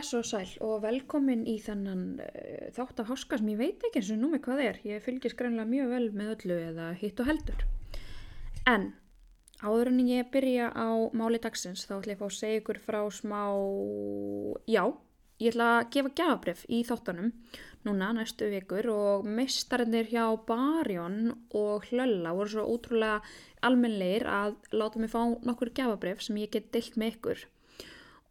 [0.00, 4.00] Bless og sæl og velkomin í þennan uh, þátt af háska sem ég veit ekki
[4.00, 4.78] eins og númi hvað er.
[4.88, 7.66] Ég fylgis greinlega mjög vel með öllu eða hitt og heldur.
[8.72, 8.86] En
[9.60, 12.80] áður en ég byrja á máli dagsins þá ætla ég að fá að segja ykkur
[12.86, 13.42] frá smá...
[14.72, 14.82] Já,
[15.36, 17.30] ég ætla að gefa gafabref í þáttanum
[17.84, 23.20] núna næstu vikur og mistarinnir hjá Barjón og Hlölla voru svo ótrúlega
[23.60, 27.48] almenleir að láta mig fá nokkur gafabref sem ég get deilt með ykkur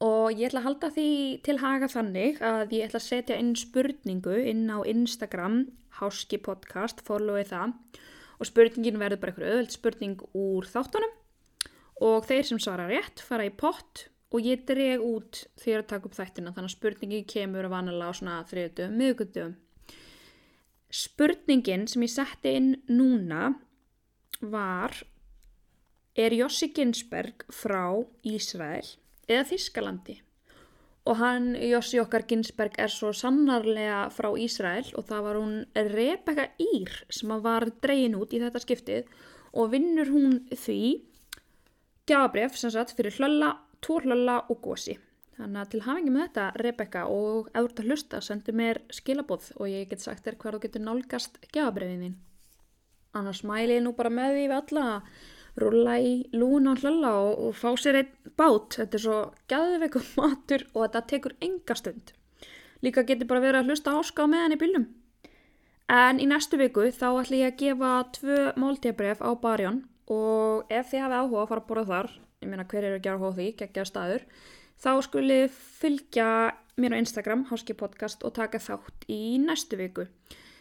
[0.03, 1.09] og ég ætla að halda því
[1.43, 5.65] til haga þannig að ég ætla að setja inn spurningu inn á Instagram
[5.99, 7.73] Háski podcast, followið það.
[8.39, 11.17] Og spurningin verður bara eitthvað öðvöld spurning úr þáttunum.
[12.07, 16.07] Og þeir sem svara rétt fara í pott og ég dreg út þegar að taka
[16.07, 19.55] upp þættina þannig að spurningin kemur að vanalega á svona þriðutum, miðugutum
[20.89, 23.51] Spurningin sem ég setti inn núna
[24.41, 24.95] var
[26.19, 27.83] Er Jossi Ginsberg frá
[28.25, 28.85] Ísrael
[29.29, 30.17] eða Þískalandi.
[31.09, 36.49] Og hann, Jossi okkar Ginsberg, er svo sannarlega frá Ísrael og það var hún Rebecca
[36.61, 39.13] Ír sem var dregin út í þetta skiptið
[39.57, 40.81] og vinnur hún því
[42.09, 44.99] gjafabref sem sagt fyrir hlölla, tvo hlölla og gósi.
[45.39, 48.81] Þannig að til hafingi með þetta Rebecca og ef þú ert að hlusta sendu mér
[48.91, 52.17] skilabóð og ég get sagt þér hvað þú getur nálgast gjafabrefin þín.
[53.15, 55.13] Annars mæli ég nú bara með því við alla að
[55.63, 58.77] rúla í lúna og hlalla og, og fá sér einn bát.
[58.79, 59.19] Þetta er svo
[59.51, 62.13] gæðveikum matur og þetta tekur enga stund.
[62.85, 64.87] Líka getur bara verið að hlusta áska á meðan í bylnum.
[65.89, 70.91] En í næstu viku þá ætlum ég að gefa tvö máltíðabref á barjón og ef
[70.91, 72.09] þið hafið áhuga að fara að borða þar,
[72.41, 74.25] ég meina hver eru að gera hóð því, geggja staður,
[74.79, 76.29] þá skulið fylgja
[76.79, 80.05] mér á Instagram, Háski Podcast og taka þátt í næstu viku.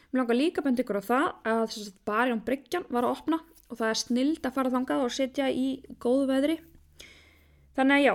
[0.08, 1.78] Mér langar líka bænt ykkur á það að
[2.08, 5.68] barjón Bryggjan var að opna og það er snild að fara þangað og setja í
[6.00, 6.58] góðu veðri.
[7.78, 8.14] Þannig að já,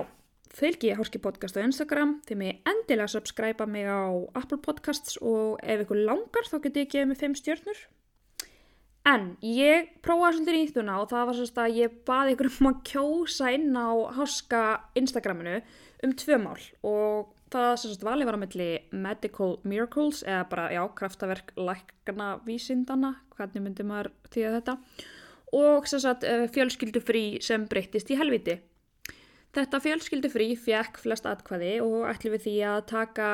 [0.54, 4.06] fylgi ég Hórski podcast á Instagram, þið mig endilega subscribe mig á
[4.36, 7.84] Apple Podcasts og ef ykkur langar þá getur ég gefið mig 5 stjórnur.
[9.04, 12.68] En ég prófaði svolítið í þúna og það var svolítið að ég baði ykkur um
[12.70, 14.60] að kjósa inn á Hórska
[14.96, 15.58] Instagraminu
[16.04, 20.82] um tvö mál og það svolítið valið var á melli Medical Miracles eða bara, já,
[20.96, 24.78] kraftaverk lækna vísindana, hvernig myndi maður þýða þetta
[25.54, 28.58] og sagt, eh, fjölskyldufrí sem breyttist í helviti.
[29.54, 33.28] Þetta fjölskyldufrí fjekk flest atkvæði og ætlum við því að taka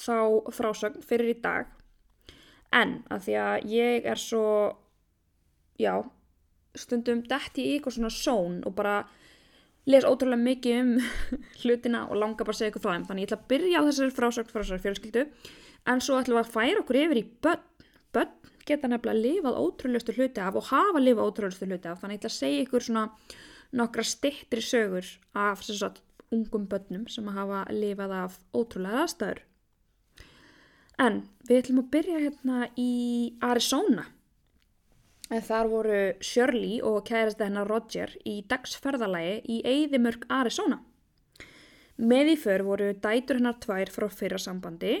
[0.00, 0.16] þá
[0.56, 1.66] frásögn fyrir í dag.
[2.72, 4.76] En að því að ég er svo,
[5.76, 5.98] já,
[6.74, 9.02] stundum dætt í eitthvað svona són og bara
[9.90, 10.92] les ótrúlega mikið um
[11.62, 13.06] hlutina og langar bara að segja eitthvað þeim.
[13.10, 15.26] Þannig ég ætla að byrja á þessari frásögn frá þessari fjölskyldu
[15.92, 17.68] en svo ætlum við að færa okkur yfir í börn.
[18.12, 18.32] Börn
[18.66, 22.00] geta nefnilega lifað ótrúlustu hluti af og hafa lifað ótrúlustu hluti af.
[22.02, 23.04] Þannig að ég ætla að segja ykkur svona
[23.72, 26.02] nokkra stittri sögur af sagt,
[26.32, 29.42] ungum börnum sem hafa lifað af ótrúlega aðstæður.
[31.00, 32.92] En við ætlum að byrja hérna í
[33.42, 34.06] Arizona.
[35.32, 40.82] En þar voru Shirley og kærasta hennar Roger í dagsferðalagi í Eidimörk Arizona.
[41.96, 45.00] Með í för voru dætur hennar tvær frá fyrra sambandi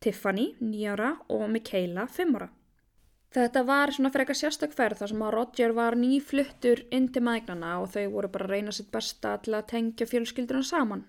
[0.00, 2.48] Tiffany, 9 ára og Mikaela, 5 ára
[3.30, 7.92] Þetta var svona eitthvað sérstakferð þar sem að Roger var nýfluttur inn til maðgnana og
[7.92, 11.04] þau voru bara að reyna sitt besta til að tengja fjölskyldurinn saman.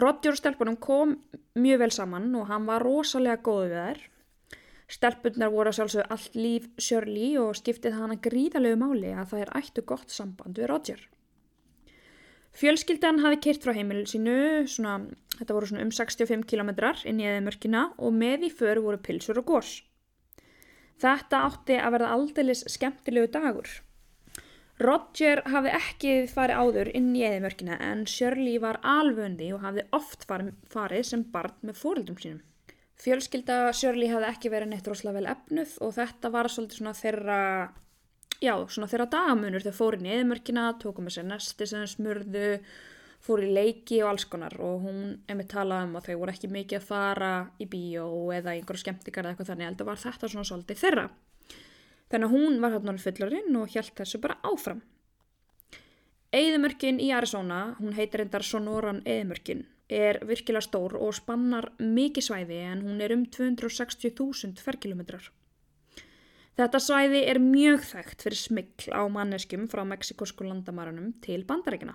[0.00, 1.18] Roger og stelpunum kom
[1.60, 4.00] mjög vel saman og hann var rosalega góð við þær.
[4.88, 9.52] Stelpunnar voru að sjálfsögðu allt líf Shirley og skiptið hana gríðalegu máli að það er
[9.60, 11.02] ættu gott samband við Roger.
[12.56, 14.96] Fjölskyldan hafi keirt frá heimilu sínu, svona,
[15.36, 16.72] þetta voru svona um 65 km
[17.04, 19.76] inn í eðimörkina og með í för voru pilsur og gós.
[20.98, 23.68] Þetta átti að verða aldeilis skemmtilegu dagur.
[24.78, 30.26] Roger hafði ekki farið áður inn í eðimörkina en Shirley var alvöndi og hafði oft
[30.28, 32.44] farið sem barn með fórildum sínum.
[32.98, 37.40] Fjölskylda Shirley hafði ekki verið neitt rosalega vel efnuð og þetta var svolítið svona þeirra,
[38.42, 42.48] já, svona þeirra dagamunur þegar fórin í eðimörkina, tókum með sér nesti sem smurðu
[43.24, 45.00] fór í leiki og alls konar og hún
[45.30, 49.26] emi talaði um að þau voru ekki mikið að fara í bíó eða einhverju skemmtikar
[49.26, 51.08] eða eitthvað þannig, heldur var þetta svona svolítið þeirra.
[52.08, 54.84] Þannig að hún var hérna fullarinn og hjælt þessu bara áfram.
[56.32, 62.58] Eðimörkin í Arizona, hún heitir endar Sonoran Eðimörkin, er virkilega stór og spannar mikið svæði
[62.68, 65.30] en hún er um 260.000 ferkilometrar.
[66.58, 71.94] Þetta svæði er mjög þægt fyrir smikl á manneskum frá Mexikosko landamæranum til bandarækina.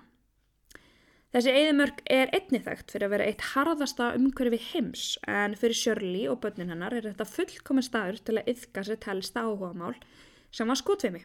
[1.34, 6.28] Þessi eðimörk er einnig þekkt fyrir að vera eitt harðasta umhverfi heims en fyrir Shirley
[6.30, 9.96] og börnin hennar er þetta fullkominn staður til að yfka sér telsta áhugamál
[10.54, 11.24] sem var skotfimi.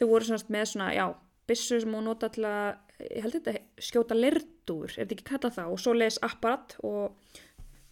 [0.00, 1.04] Þau voru svona með svona, já,
[1.44, 2.70] bissu sem hún nota til að
[3.10, 7.38] ég held þetta skjóta lirdur, er þetta ekki kallað það, og svo les apparat og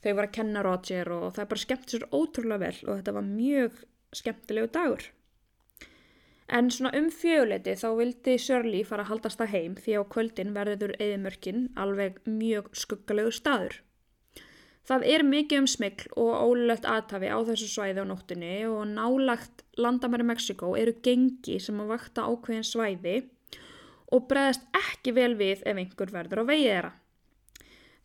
[0.01, 3.29] þau var að kenna Roger og það bara skemmt sér ótrúlega vel og þetta var
[3.29, 3.83] mjög
[4.17, 5.05] skemmtilegu dagur.
[6.51, 10.55] En svona um fjöguleiti þá vildi Sörli fara að haldast það heim því á kvöldin
[10.57, 13.77] verður eðimörkin alveg mjög skuggalegu staður.
[14.91, 19.63] Það er mikið um smikl og ólulegt aðtafi á þessu svæði á nóttunni og nálagt
[19.79, 23.17] landamæri Mexiko eru gengi sem að vakta ákveðin svæði
[24.11, 26.93] og bregðast ekki vel við ef einhver verður á vegið þeirra.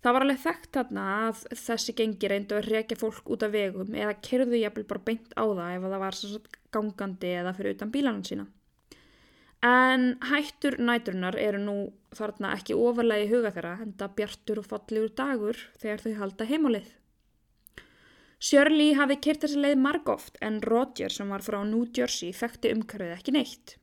[0.06, 3.96] Það var alveg þekkt þarna að þessi gengi reyndu að reykja fólk út af vegum
[3.98, 6.18] eða kerðu jafnvel bara beint á það ef það var
[6.76, 8.46] gangandi eða fyrir utan bílanum sína.
[9.66, 11.76] En hættur næturinnar eru nú
[12.14, 16.94] þarna ekki ofarlega í huga þeirra enda bjartur og fallegur dagur þegar þau halda heimálið.
[18.46, 23.18] Shirley hafi kyrt þessi leið margóft en Roger sem var frá New Jersey þekkti umkörðið
[23.18, 23.80] ekki neitt.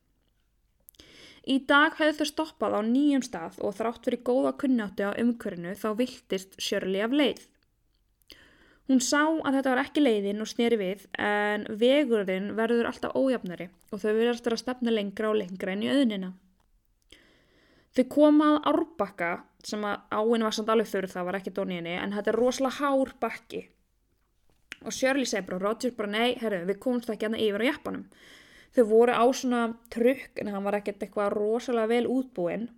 [1.42, 5.72] Í dag hefðu þau stoppað á nýjum stað og þrátt fyrir góða kunnáttu á umkörinu
[5.74, 7.40] þá viltist Shirley af leið.
[8.90, 13.68] Hún sá að þetta var ekki leiðin og sneri við en vegurðin verður alltaf ójafnari
[13.90, 16.32] og þau verðast að stefna lengra og lengra inn í auðnina.
[17.92, 19.32] Þau komað árbakka
[19.66, 22.78] sem að áinn var samt alveg þurr það var ekki dóniðinni en þetta er rosalega
[22.78, 23.64] hár bakki.
[24.82, 28.06] Og Shirley segi bara, Roger bara nei, herru við komumst ekki aðna yfir á jæppanum.
[28.72, 32.70] Þau voru á svona trukk en hann var ekkert eitthvað rosalega vel útbúinn.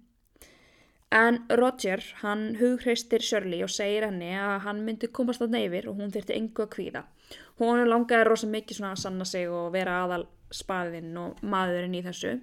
[1.15, 6.01] En Roger, hann hugreistir Shirley og segir henni að hann myndi komast að neyfir og
[6.01, 7.05] hún þurfti engu að kvíða.
[7.61, 12.03] Hún langaði rosalega mikið svona að sanna sig og vera aðal spaðinn og maðurinn í
[12.03, 12.35] þessu.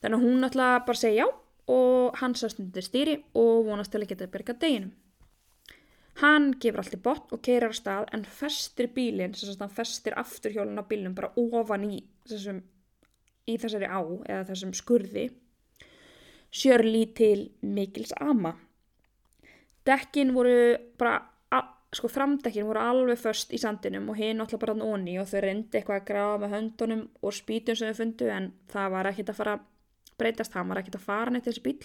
[0.00, 1.38] Þannig að hún ætlaði bara segja já
[1.72, 4.96] og hann sast undir stýri og vonast til að geta berga deginum.
[6.20, 9.76] Hann gefur allt í botn og keirar á stað en festir bílinn, þess að hann
[9.76, 12.62] festir afturhjólun á bílinn bara ofan í, þessum,
[13.48, 15.26] í þessari á eða þessum skurði.
[16.52, 18.52] Sjörli til Mikils Ama.
[19.88, 21.16] Dekkin voru bara,
[21.92, 25.80] sko framdekkin voru alveg först í sandinum og hinn alltaf bara onni og þau reyndi
[25.80, 29.40] eitthvað að grafa með höndunum og spýtum sem þau fundu en það var ekkit að
[29.40, 29.58] fara
[30.20, 31.82] breytast, það var ekkit að fara neitt þessi bíl.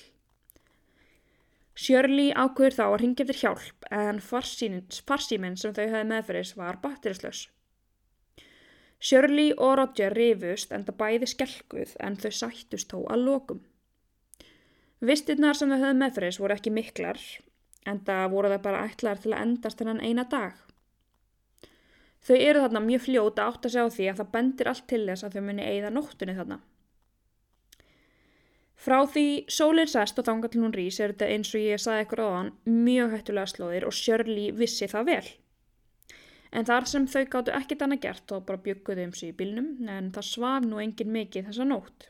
[1.77, 7.43] Shirley ákveður þá að ringja eftir hjálp en farsíminn sem þau hefði meðferðis var batterislaus.
[8.99, 13.59] Shirley og Roger rifust enda bæði skelguð en þau sættust þó að lokum.
[14.99, 17.21] Vistirnar sem þau hefði meðferðis voru ekki miklar
[17.87, 20.55] enda voru það bara ætlar til að endast hennan eina dag.
[22.27, 25.03] Þau eru þarna mjög fljóta átt að segja á því að það bendir allt til
[25.07, 26.57] þess að þau muni eigða nóttunni þarna.
[28.77, 32.03] Frá því sólinn sest og þangar til hún rís er þetta eins og ég saði
[32.05, 35.29] ykkur á hann mjög hættulega slóðir og Shirley vissi það vel.
[36.51, 39.89] En þar sem þau gáttu ekkit annað gert þá bara bygguðu um sig í bílnum
[39.91, 42.07] en það svaf nú engin mikið þessa nótt.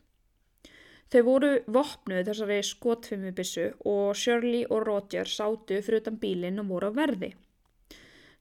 [1.08, 6.92] Þau voru vopnuð þessari skotfimubissu og Shirley og Roger sátu fyrir utan bílinn og voru
[6.92, 7.32] á verði.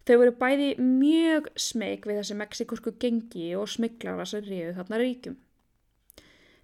[0.06, 5.38] Þau voru bæði mjög smeg við þessi mexikorsku gengi og smiglara sem ríðu þarna ríkum.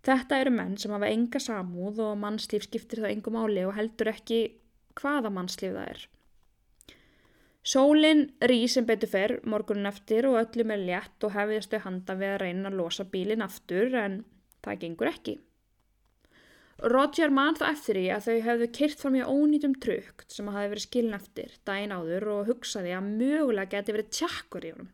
[0.02, 4.10] Þetta eru menn sem hafa enga samúð og mannslíf skiptir það engum áli og heldur
[4.10, 4.40] ekki
[4.98, 6.06] hvaða mannslíf það er.
[7.62, 12.34] Sólinn rýs sem betur fer morgunin eftir og öllum er létt og hefðistu handa við
[12.34, 14.24] að reyna að losa bílinn aftur en
[14.66, 15.36] það gengur ekki.
[16.82, 20.72] Roger mann þá eftir í að þau hefðu kyrt fram í ónýtum trukt sem hafi
[20.72, 24.90] verið skilin eftir daginn áður og hugsaði að mögulega geti verið tjakkur í honum.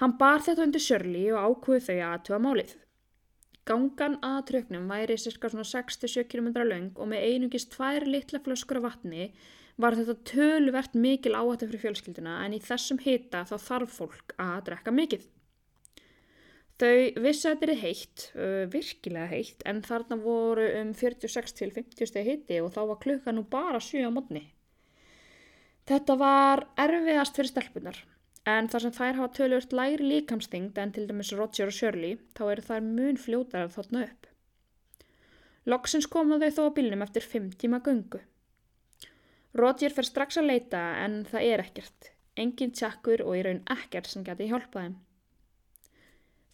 [0.00, 2.72] Hann bar þetta undir sörli og ákvöð þau aðtöða málið.
[3.68, 8.80] Gangan að tröknum væri cirka svona 6-7 km lang og með einungist tvær litla flöskur
[8.80, 9.28] af vatni
[9.80, 14.64] var þetta tölvert mikil áhættu fyrir fjölskylduna en í þessum hita þá þarf fólk að
[14.68, 15.28] drekka mikið.
[16.82, 18.24] Þau vissi að þetta er heitt,
[18.72, 23.78] virkilega heitt, en þarna voru um 46-50 steg hitti og þá var klukka nú bara
[23.78, 24.48] 7 á mótni.
[25.86, 28.02] Þetta var erfiðast fyrir stelpunar
[28.42, 32.42] En þar sem þær hafa tölvört læri líkamstingd en til dæmis Roger og Shirley þá
[32.50, 34.26] eru þær mun fljótar að þotna upp.
[35.70, 38.18] Loksins komaðu þau þó á bílnum eftir 5 tíma gungu.
[39.58, 42.12] Roger fer strax að leita en það er ekkert.
[42.40, 44.94] Engin tjakkur og í raun ekkert sem geti hjálpað þeim.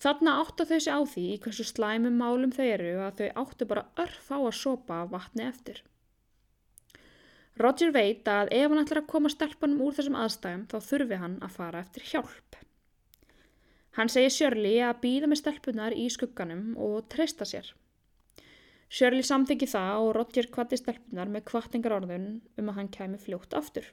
[0.03, 3.67] Þarna áttu þau sig á því í hversu slæmum málum þau eru að þau áttu
[3.71, 5.83] bara örf á að sopa vatni eftir.
[7.59, 11.37] Roger veit að ef hann ætlar að koma stelpunum úr þessum aðstæðum þá þurfi hann
[11.43, 12.59] að fara eftir hjálp.
[13.99, 17.73] Hann segir Shirley að býða með stelpunar í skugganum og treysta sér.
[18.89, 23.57] Shirley samþyggi það og Roger kvatti stelpunar með kvartingar orðun um að hann kæmi fljótt
[23.59, 23.89] aftur.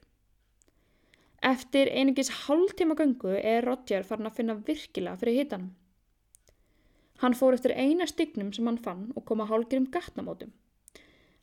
[1.45, 5.73] Eftir einingis hálf tíma gangu er Roger farin að finna virkilega fyrir hitanum.
[7.21, 10.55] Hann fór eftir eina stygnum sem hann fann og kom að hálgirum gatnamótum.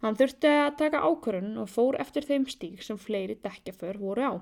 [0.02, 4.32] Hann þurfti að taka ákvörðun og fór eftir þeim stík sem fleiri dekkjaför voru á.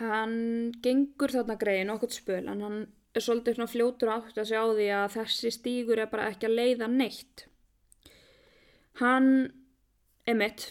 [0.00, 2.78] Hann gengur þarna greiðin okkur spöl en hann
[3.14, 6.56] er svolítið fljótur átt að segja á því að þessi stígur er bara ekki að
[6.58, 7.46] leiða neitt.
[9.00, 9.28] Hann,
[10.30, 10.68] emitt,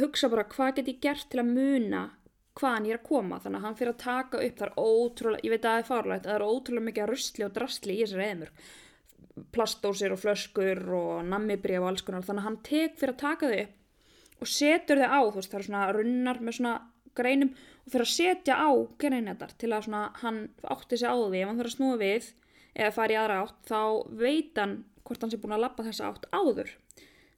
[0.00, 2.02] hugsa bara hvað get ég gert til að muna
[2.56, 3.40] hvaðan ég er að koma?
[3.42, 5.88] Þannig að hann fyrir að taka upp það er ótrúlega, ég veit að það er
[5.88, 8.54] farlegt það er ótrúlega mikið að rusli og drastli í þessari eðmur
[9.52, 12.24] plastósir og flöskur og nammibrið og alls konar.
[12.24, 15.52] Þannig að hann tek fyrir að taka þau upp og setur þau á þú veist
[15.52, 16.74] það er svona runnar með svona
[17.16, 18.70] greinum og fyrir að setja á
[19.04, 20.40] greinettar til að svona hann
[20.74, 21.42] átti sig á því.
[21.42, 22.30] Ef hann fyrir að snúa við
[22.72, 23.80] eða fara í aðra átt þá
[24.24, 26.76] veit hann hvort hann sé búin að lappa þessa átt áður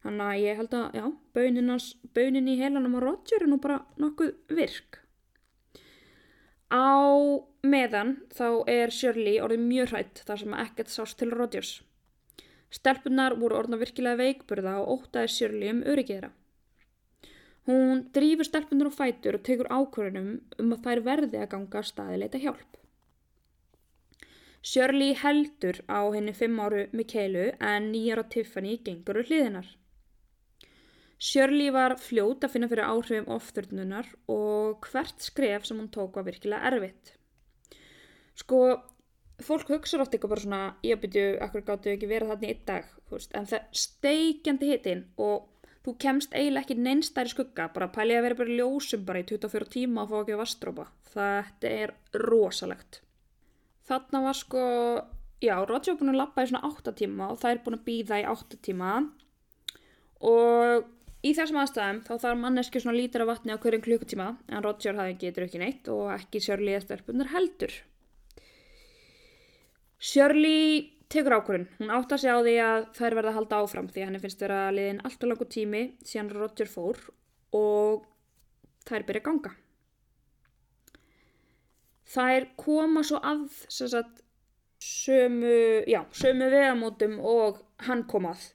[0.04, 4.36] þannig að ég held að já, baunin í heilanum á Roger er nú bara nokkuð
[4.52, 5.04] virk
[6.74, 6.98] Á
[7.62, 11.82] meðan þá er Shirley orðið mjög hrætt þar sem ekkert sást til Rodgers.
[12.74, 16.32] Stelpunar voru orðna virkilega veikburða og ótaði Shirley um öryggiðra.
[17.68, 22.42] Hún drýfur stelpunar á fætur og tekur ákvörðunum um að þær verði að ganga staðileita
[22.42, 22.80] hjálp.
[24.64, 29.68] Shirley heldur á henni fimm áru Mikelu en nýjara Tiffany gengur úr hliðinar.
[31.18, 36.26] Shirley var fljót að finna fyrir áhrifum ofþörnunar og hvert skref sem hún tók var
[36.26, 37.14] virkilega erfitt.
[38.34, 38.60] Sko,
[39.42, 42.88] fólk hugsa oft eitthvað bara svona, ég byrju, akkur gáttu ekki verið þarna í dag,
[43.12, 45.50] veist, en það steikjandi hitin og
[45.84, 49.70] þú kemst eiginlega ekki neinstæri skugga, bara pælið að vera bara ljósum bara í 24
[49.74, 50.86] tíma og fá ekki vastrópa.
[51.14, 51.94] Þetta er
[52.24, 53.02] rosalegt.
[53.84, 54.64] Þarna var sko,
[55.44, 57.86] já, Roger var búin að lappa í svona 8 tíma og það er búin að
[57.88, 58.92] býða í 8 tíma
[60.24, 60.88] og
[61.24, 64.98] Í þessum aðstæðum þá þarf manneski svona lítur af vatni á hverjum klukkutíma en Roger
[64.98, 67.72] hafði ekki drukkin eitt og ekki Shirley eða stelpunar heldur.
[70.04, 71.68] Shirley tekur ákvörðun.
[71.78, 74.44] Hún átt að segja á því að þær verða að halda áfram því henni finnst
[74.44, 77.00] vera liðin allt og langu tími síðan Roger fór
[77.56, 78.04] og
[78.84, 79.54] þær byrja ganga.
[82.14, 84.20] Þær koma svo að sagt,
[84.84, 85.56] sömu,
[85.88, 88.50] já, sömu vegamótum og hann komað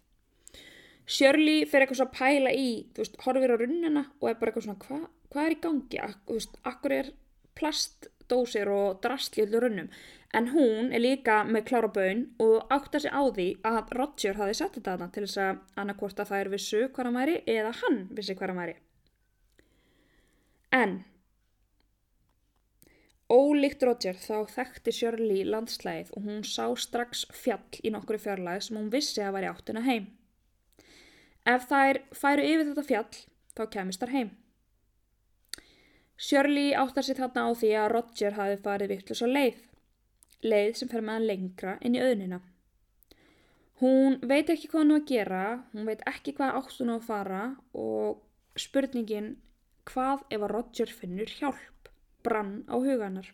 [1.10, 4.52] Shirley fer eitthvað svo að pæla í, þú veist, horfir á runnina og er bara
[4.52, 6.00] eitthvað svona, hvað hva er í gangi?
[6.26, 7.12] Þú veist, akkur er
[7.60, 9.90] plastdósir og drastli öllu runnum.
[10.34, 14.58] En hún er líka með klára bön og átta sig á því að Roger hafi
[14.58, 17.72] sett þetta þarna til þess að annarkvort að það er vissu hvað hann væri eða
[17.82, 18.76] hann vissi hvað hann væri.
[20.80, 20.94] En,
[23.30, 28.78] ólíkt Roger þá þekkti Shirley landslæðið og hún sá strax fjall í nokkru fjarlæð sem
[28.78, 30.10] hún vissi að væri áttina heim.
[31.50, 33.20] Ef þær færu yfir þetta fjall,
[33.58, 34.30] þá kemist þær heim.
[36.20, 39.60] Shirley áttar sér þarna á því að Roger hafi farið vittlust á leið,
[40.44, 42.42] leið sem fer með hann lengra inn í auðnina.
[43.80, 46.96] Hún veit ekki hvað hann á að gera, hún veit ekki hvað átt hún á
[46.98, 47.44] að fara
[47.86, 49.30] og spurningin
[49.88, 51.90] hvað ef að Roger finnur hjálp
[52.28, 53.32] brann á huganar.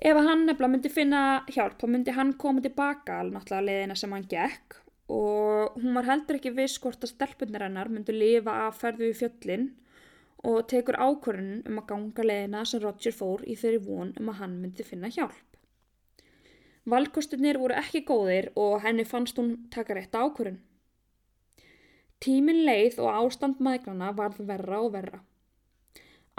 [0.00, 4.16] Ef hann nefnilega myndi finna hjálp, þá myndi hann koma tilbaka alveg náttúrulega leiðina sem
[4.16, 8.78] hann gekk og hún var heldur ekki viss hvort að stelpunir hennar myndu lifa að
[8.78, 9.68] ferðu í fjöllin
[10.46, 14.38] og tekur ákvörðun um að ganga leðina sem Roger fór í þeirri von um að
[14.40, 15.46] hann myndi finna hjálp.
[16.88, 20.62] Valkostunir voru ekki góðir og henni fannst hún taka rétt ákvörðun.
[22.20, 25.20] Tímin leið og ástand maðgrana varð verra og verra.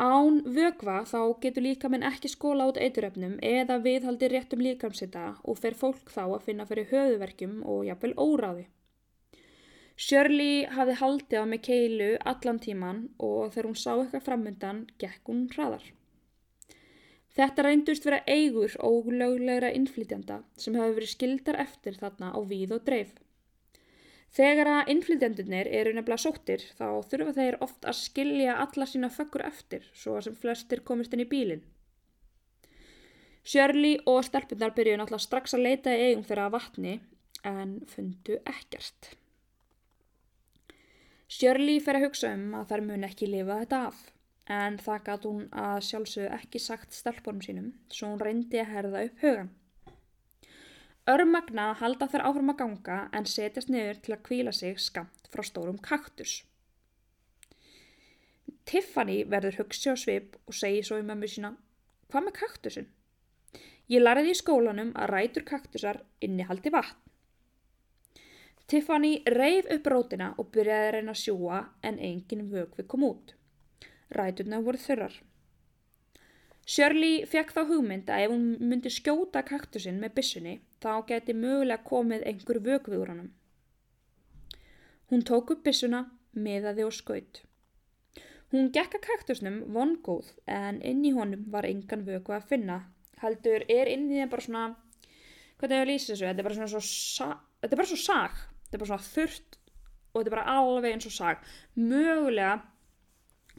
[0.02, 5.76] Án vögva þá getur líkaminn ekki skóla át eituröfnum eða viðhaldi réttum líkamsita og fer
[5.78, 8.64] fólk þá að finna fyrir höfuverkjum og jafnvel óráði.
[10.02, 15.30] Shirley hafði haldið á með keilu allan tíman og þegar hún sá eitthvað framöndan gekk
[15.30, 15.84] hún hraðar.
[17.38, 22.74] Þetta reyndust vera eigur og löglegra innflytjanda sem hafi verið skildar eftir þarna á víð
[22.80, 23.14] og dreif.
[24.32, 29.44] Þegar að innflytjandunir eru nefnilega sóttir þá þurfa þeir oft að skilja alla sína föggur
[29.44, 31.66] eftir svo að sem flestir komist inn í bílinn.
[33.44, 36.94] Shirley og stelpunar byrjuði náttúrulega strax að leita í eigum þeirra vatni
[37.44, 39.12] en fundu ekkert.
[41.32, 44.02] Shirley fer að hugsa um að þær mun ekki lifa þetta af
[44.52, 49.04] en það gæti hún að sjálfsögðu ekki sagt stelpunum sínum svo hún reyndi að herða
[49.08, 49.52] upp hugan.
[51.10, 55.42] Örmagna halda þær áfram að ganga en setjast niður til að kvíla sig skamt frá
[55.48, 56.44] stórum kaktus.
[58.70, 61.56] Tiffany verður hugsi á svip og segi svo í mömmu sína
[62.12, 62.88] Hvað með kaktusin?
[63.90, 67.00] Ég lariði í skólanum að rætur kaktusar innihaldi vatn.
[68.70, 73.34] Tiffany reif upp rótina og byrjaði að reyna að sjúa en engin vögvi kom út.
[74.14, 75.16] Ræturna voru þurrar.
[76.68, 81.84] Shirley fekk þá hugmynd að ef hún myndi skjóta kaktusinn með bissunni þá geti mögulega
[81.88, 83.30] komið einhver vögvi úr honum.
[85.12, 87.42] Hún tók upp byssuna, miðaði og skaut.
[88.52, 92.80] Hún gekk að kaktusnum vongóð en inn í honum var engan vöku að finna.
[93.22, 94.64] Haldur er inn í þeim bara svona,
[95.60, 98.40] hvernig ég lýsi þessu, þetta er bara svona svo, sa- þetta er bara svo sag,
[98.66, 99.58] þetta er bara svona þurrt
[100.12, 101.46] og þetta er bara alveg eins og sag.
[101.78, 102.62] Mögulega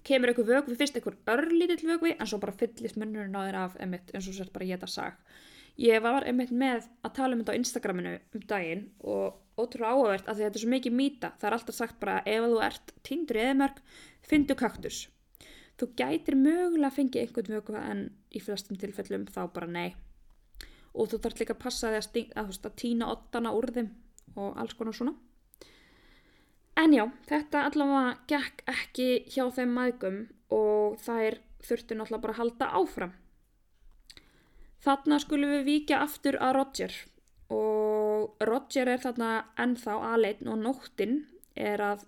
[0.05, 3.77] kemur einhver vökvi, fyrst einhver örlítill vökvi en svo bara fyllist munnurinn á þér af
[3.81, 5.15] einmitt eins og sért bara geta sag.
[5.81, 10.29] Ég var einmitt með að tala um þetta á Instagraminu um daginn og ótrúlega áhugavert
[10.29, 11.33] að þetta er svo mikið mýta.
[11.41, 13.83] Það er alltaf sagt bara ef þú ert tindur í eðmörk,
[14.29, 15.01] fyndu kaktus.
[15.81, 19.95] Þú gætir mögulega að fengið einhvern vökva en í flestum tilfellum þá bara nei.
[20.93, 23.89] Og þú þarf líka að passa því að, að, að tína ottana úr þeim
[24.37, 25.17] og alls konar svona.
[26.83, 30.21] En já, þetta allavega gekk ekki hjá þeim maðgum
[30.53, 33.13] og þær þurftu náttúrulega bara að halda áfram.
[34.83, 36.95] Þarna skulum við víkja aftur að Roger
[37.55, 39.29] og Roger er þarna
[39.61, 41.21] ennþá aðleitn og nóttin
[41.55, 42.03] er að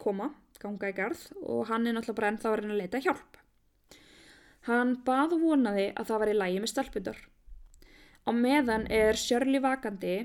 [0.00, 0.30] koma,
[0.62, 3.36] ganga í garð og hann er náttúrulega bara ennþá að reyna að leita hjálp.
[4.68, 7.20] Hann bað og vonaði að það var í lægi með stelpundar.
[8.28, 10.16] Á meðan er Shirley vakandi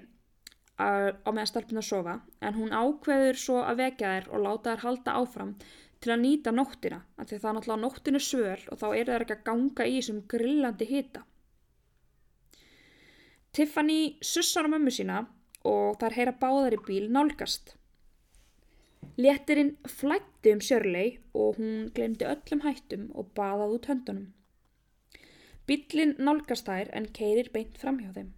[0.80, 5.18] á meðan stelpunar sofa en hún ákveður svo að vekja þær og láta þær halda
[5.20, 5.54] áfram
[6.04, 9.28] til að nýta nóttina því að það er náttúrulega nóttinu svöl og þá eru þær
[9.28, 11.24] ekki að ganga í þessum grillandi hita.
[13.54, 15.18] Tiffany sussar á mömmu sína
[15.70, 17.76] og þær heyra báðar í bíl nálgast.
[19.22, 24.26] Léttirinn flætti um Shirley og hún glemdi öllum hættum og baðað út höndunum.
[25.70, 28.34] Bílinn nálgast þær en keirir beint fram hjá þeim.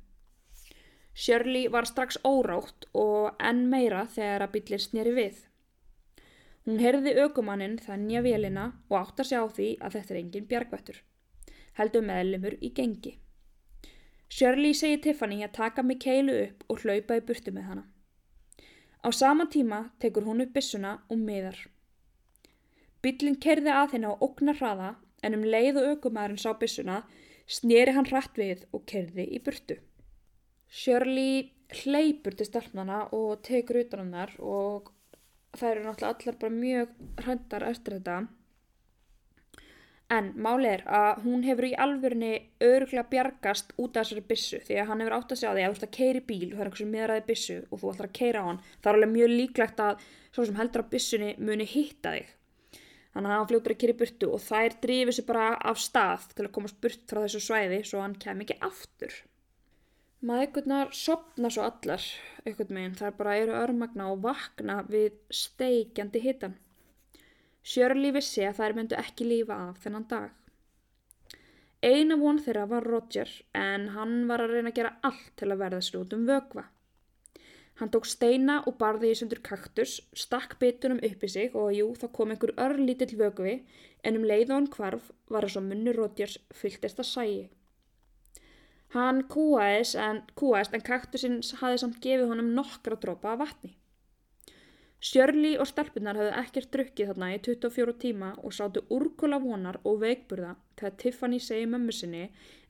[1.16, 5.44] Shirley var strax órátt og enn meira þegar að bílinn sneri við.
[6.68, 11.06] Hún heyrði aukumannin þennja vélina og átt að sjá því að þetta er engin bjargvættur.
[11.80, 13.22] Heldur meðlumur í gengi.
[14.36, 17.84] Shirley segir Tiffany að taka Michaelu upp og hlaupa í burtu með hana.
[19.06, 21.56] Á sama tíma tekur hún upp byssuna og miðar.
[23.00, 24.90] Bílinn kerði að henni á ógnar hraða
[25.24, 26.98] en um leið og aukumæðurinn sá byssuna
[27.58, 29.78] sneri hann hratt við og kerði í burtu.
[30.68, 34.92] Shirley hleypur til stelpnana og tekur utan hann þar og
[35.56, 38.18] þær eru náttúrulega allar bara mjög hrændar eftir þetta.
[40.14, 44.78] En máli er að hún hefur í alvörinni öruglega bjargast út af þessari byssu því
[44.78, 46.52] að hann hefur átt að segja því að þú ætlar að keira í bíl og
[46.52, 48.60] það er einhver sem miðraði byssu og þú ætlar að keira á hann.
[48.78, 50.04] Það er alveg mjög líklegt að
[50.36, 52.34] svo sem heldur að byssunni muni hitta þig.
[53.16, 56.28] Þannig að hann fljótur að keira í burtu og þær drifir sér bara af stað
[56.36, 59.16] til að komast burt frá þessu svæði svo hann kem ekki aftur.
[60.26, 62.04] Maðurnar sopna svo allar
[62.46, 66.56] einhvern veginn, þær bara eru örmagna og vakna við steikjandi hitan.
[67.66, 70.30] Shirley vissi að þær myndu ekki lífa af þennan dag.
[71.86, 75.62] Eina von þeirra var Roger en hann var að reyna að gera allt til að
[75.64, 76.64] verða sér út um vögva.
[77.80, 81.90] Hann tók steina og barði í sundur kaktus, stakk bitunum upp í sig og jú,
[82.00, 83.56] þá kom einhver örlítill vögvi
[84.06, 87.44] en um leið og hann hvarf var þess að munni Rogers fylltist að sægi.
[88.96, 93.74] Hann kúaðist en, en kaktusinn hafði samt gefið honum nokkra dropa af vatni.
[95.06, 100.00] Shirley og stelpunar höfðu ekkert drukkið þarna í 24 tíma og sátu úrkóla vonar og
[100.02, 102.24] veikburða þegar Tiffany segi mömmu sinni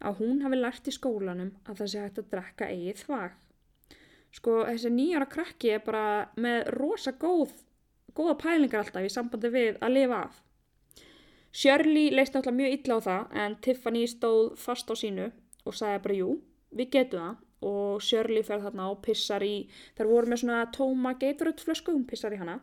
[0.04, 3.38] að hún hafi lært í skólanum að það sé hægt að drekka eigið þvag.
[4.36, 7.54] Sko þessi nýjara krakki er bara með rosa góð,
[8.18, 10.44] góða pælingar alltaf í sambandi við að lifa af.
[11.56, 15.32] Shirley leist náttúrulega mjög illa á það en Tiffany stóð fast á sínu
[15.64, 16.36] og sagði bara jú,
[16.76, 21.16] við getum það og Shirley fer þarna og pissar í, þar voru með svona tóma
[21.22, 22.60] geituröldflösku, hún pissar í hana.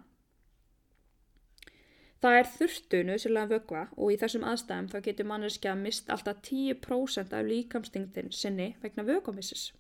[2.22, 7.32] Það er þurftu nöðsynlega vögva og í þessum aðstæðum þá getur manneskja mist alltaf 10%
[7.34, 9.72] af líkamstingtin sinni vegna vögvamissis.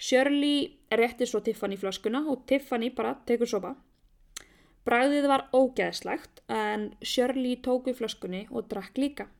[0.00, 3.74] Shirley rétti svo Tiffany flöskuna og Tiffany bara tekur sopa.
[4.84, 9.30] Bræðið var ógeðslegt en Shirley tók við flöskunni og drakk líka.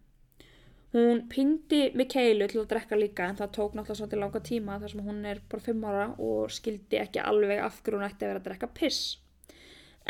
[0.93, 4.93] Hún pindi Mikeilu til að drekka líka en það tók náttúrulega svolítið langa tíma þar
[4.93, 8.33] sem hún er bara 5 ára og skildi ekki alveg af hverju hún ætti að
[8.33, 9.03] vera að drekka piss.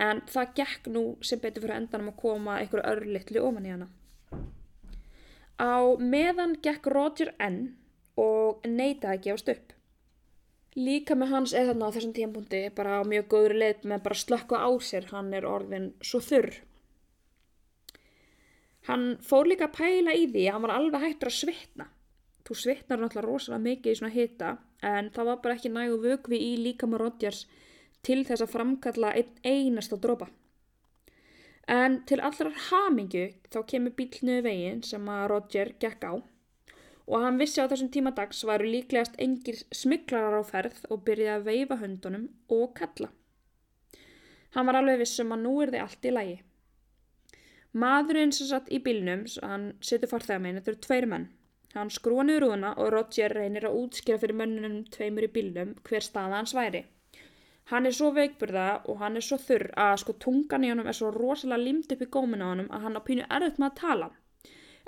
[0.01, 3.91] En það gekk nú sem betur fyrir endanum að koma einhverju örlittli ofan í hana.
[5.61, 7.61] Á meðan gekk Roger enn
[8.17, 9.77] og neitaði að gefast upp.
[10.81, 14.23] Líka með hans er þarna á þessum tímpúndi bara á mjög góðri leið með bara
[14.23, 16.55] slökka á sér, hann er orðin svo þurr.
[18.91, 21.85] Hann fór líka að pæla í því að hann var alveg hættur að svitna.
[22.43, 24.49] Þú svitnar náttúrulega rosalega mikið í svona hita
[24.91, 27.45] en það var bara ekki nægu vögvi í líkama Rodgers
[28.03, 30.27] til þess að framkalla einn einasta dropa.
[31.71, 36.13] En til allrar hamingju þá kemur bílnu veginn sem að Roger gekk á
[37.11, 41.39] og hann vissi á þessum tíma dags varu líklegast engir smiklarar á ferð og byrjaði
[41.39, 43.11] að veifa höndunum og kalla.
[44.55, 46.37] Hann var alveg vissum að nú er þið allt í lagi.
[47.71, 51.29] Maðurinn sem satt í bílnum, hann setur farþegamein, þetta eru tveir menn.
[51.77, 56.03] Hann skrúa niður úðuna og Roger reynir að útskýra fyrir mönnunum tveimur í bílnum hver
[56.03, 56.83] staða hans væri.
[57.71, 60.99] Hann er svo veikburða og hann er svo þurr að sko tungan í honum er
[60.99, 63.79] svo rosalega limt upp í góminu á honum að hann á pínu erfitt með að
[63.85, 64.09] tala.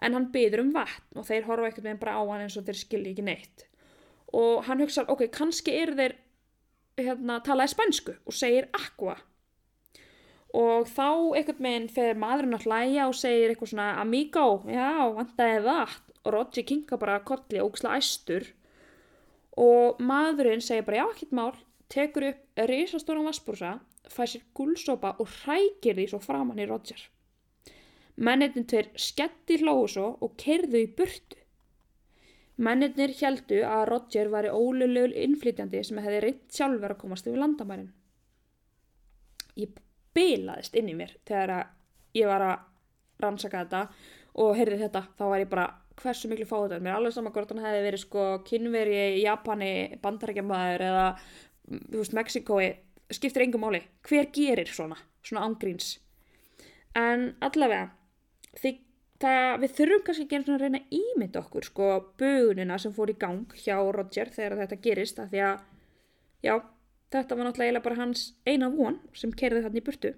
[0.02, 2.66] En hann byður um vatn og þeir horfa ekkert með bara á hann eins og
[2.66, 3.66] þeir skilji ekki neitt.
[4.34, 6.16] Og hann hugsa, ok, kannski eru þeir
[6.98, 9.20] hérna, talaði spænsku og segir aqua
[10.52, 15.62] og þá einhvern veginn fer maðurinn að hlæja og segir eitthvað svona amigo, já, vantæði
[15.66, 16.08] vatn.
[16.22, 18.44] Og Roger kinka bara kolli ógsla æstur.
[19.58, 21.56] Og maðurinn segir bara já, ekkert mál.
[21.92, 23.78] Tekur upp risastóran vassbrúsa
[24.12, 27.00] fær sér gulsopa og hrækir því svo framann í Roger.
[28.16, 31.38] Mennitin tveir sketti hlóðu svo og kerðu í burtu.
[32.62, 37.40] Mennirnir heldu að Roger var í ólulegul innflytjandi sem hefði reynd sjálfur að komast yfir
[37.40, 37.88] landamærin.
[39.56, 39.72] Ég
[40.16, 41.70] bilaðist inn í mér þegar
[42.16, 42.66] ég var að
[43.22, 43.82] rannsaka þetta
[44.42, 45.66] og heyrði þetta, þá var ég bara
[46.02, 46.84] hversu miklu fáið þetta.
[46.84, 49.72] Mér er alveg saman hvort hann hefði verið sko kynveri Japani,
[50.02, 51.08] bandarækjamaður eða
[51.68, 52.68] þú veist Mexikói,
[53.12, 53.82] skiptir engum máli.
[54.08, 55.98] Hver gerir svona, svona ángríns?
[56.98, 57.90] En allavega,
[58.60, 58.80] þið
[59.22, 61.88] það, við þurfum kannski að reyna að ímynda okkur sko
[62.20, 65.66] bugunina sem fór í gang hjá Roger þegar þetta gerist að því að
[66.46, 66.54] já,
[67.12, 70.14] þetta var náttúrulega bara hans eina von sem kerði þarna í burtu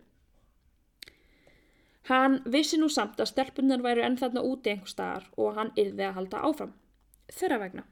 [2.11, 6.09] hann vissi nú samt að stelpunar væru enn þarna úti einhver staðar og hann yrði
[6.09, 6.79] að halda áfram
[7.33, 7.89] þeirra vegna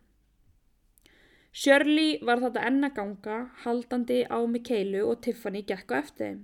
[1.52, 6.40] Shirley var þetta enna ganga haldandi á Mikeilu og Tiffany gekk á eftir þeim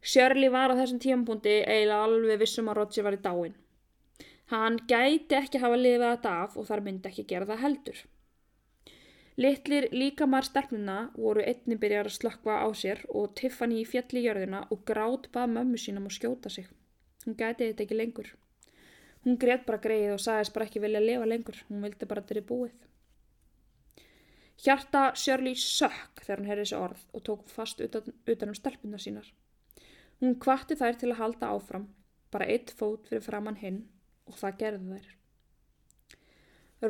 [0.00, 3.56] Shirley var á þessum tímapunkti eiginlega alveg vissum að Roger var í dáin.
[4.50, 7.98] Hann gæti ekki hafa lifað þetta af og þar myndi ekki gera það heldur.
[9.40, 14.66] Littlir líkamar sterfnuna voru einni byrjar að slökka á sér og Tiffany fjall í jörðina
[14.68, 16.66] og grátt bað mömmu sínum að skjóta sig.
[17.24, 18.28] Hún gæti þetta ekki lengur.
[19.24, 21.62] Hún greiðt bara greið og sagðist bara ekki vilja lifa lengur.
[21.70, 22.76] Hún vildi bara þetta er búið.
[24.60, 29.00] Hjarta Shirley sökk þegar hann heyrði þessi orð og tók fast utan, utan um stelpuna
[29.00, 29.32] sínar.
[30.20, 31.88] Hún kvatti þær til að halda áfram,
[32.28, 33.86] bara eitt fót fyrir framann hinn
[34.28, 35.12] og það gerði þær.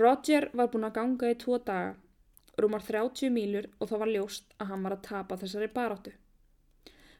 [0.03, 1.95] Roger var búin að ganga í tvo daga,
[2.65, 6.13] rúmar 30 mílur og það var ljóst að hann var að tapa þessari baráttu.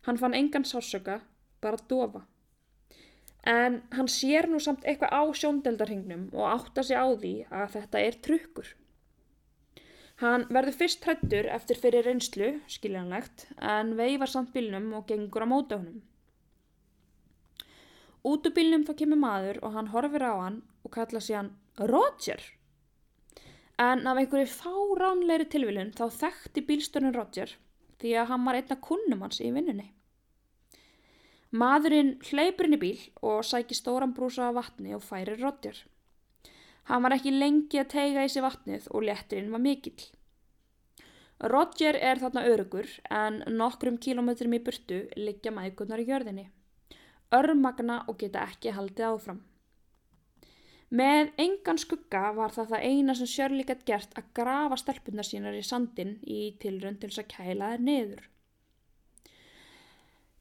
[0.07, 1.21] Hann fann engan sásöka,
[1.61, 2.25] bara dofa.
[3.45, 8.05] En hann sér nú samt eitthvað á sjóndeldarhingnum og átta sig á því að þetta
[8.05, 8.69] er trukkur.
[10.21, 15.49] Hann verður fyrst hrættur eftir fyrir reynslu, skiljanlegt, en veifar samt bílnum og gengur á
[15.49, 16.03] móta honum.
[18.21, 21.55] Út úr bílnum þá kemur maður og hann horfir á hann og kalla sér hann
[21.89, 22.43] Roger.
[23.81, 27.55] En af einhverju fáránleiri tilvílun þá þekkti bílstörnum Roger
[28.03, 29.87] því að hann var einna kunnum hans í vinnunni.
[31.51, 35.81] Maðurinn hleypur inn í bíl og sækir stóran brúsa af vatni og færir Roger.
[36.91, 40.05] Hann var ekki lengi að teiga í sig vatnið og létturinn var mikill.
[41.41, 46.51] Roger er þarna örugur en nokkrum kílometrum í burtu liggja mækunar í jörðinni.
[47.33, 49.41] Örmagna og geta ekki haldið áfram.
[50.91, 55.55] Með engan skugga var það það eina sem Shirley gett gert að grafa stelpunar sínar
[55.55, 58.25] í sandin í tilrönd til þess að kæla þær niður.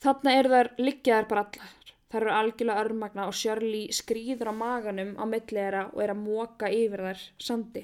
[0.02, 1.94] Þarna eru þær liggjaðar bara allar.
[2.10, 6.72] Það eru algjörlega örmagna og Shirley skrýður á maganum á millera og er að móka
[6.74, 7.84] yfir þær sandi.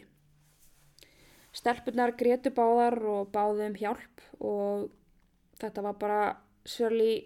[1.56, 4.88] Stelpunar gretu báðar og báðu um hjálp og
[5.62, 6.22] þetta var bara
[6.66, 7.20] Shirley,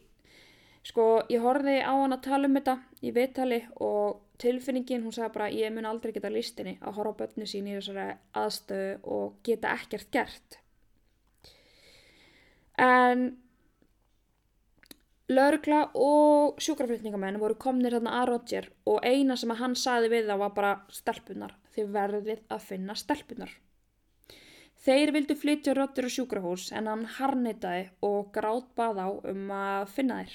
[0.84, 5.34] sko ég horfiði á hann að tala um þetta í viðtali og tilfinningin hún sagði
[5.36, 8.08] bara ég mun aldrei geta listinni að horfa á börni sín í þessari
[8.40, 10.60] aðstöðu og geta ekkert gert.
[12.80, 13.30] En
[15.30, 20.38] Lörgla og sjúkraflutningamenn voru komnir þarna að Roger og eina sem hann saði við þá
[20.42, 23.52] var bara stelpunar, þið verðið að finna stelpunar.
[24.80, 29.94] Þeir vildu flytja Roger á sjúkrahús en hann harnitaði og grátt bað á um að
[29.94, 30.34] finna þeir.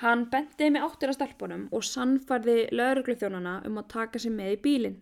[0.00, 4.60] Hann bendiði með áttir að stelpunum og sannfarði lörgluþjónana um að taka sig með í
[4.66, 5.00] bílinn.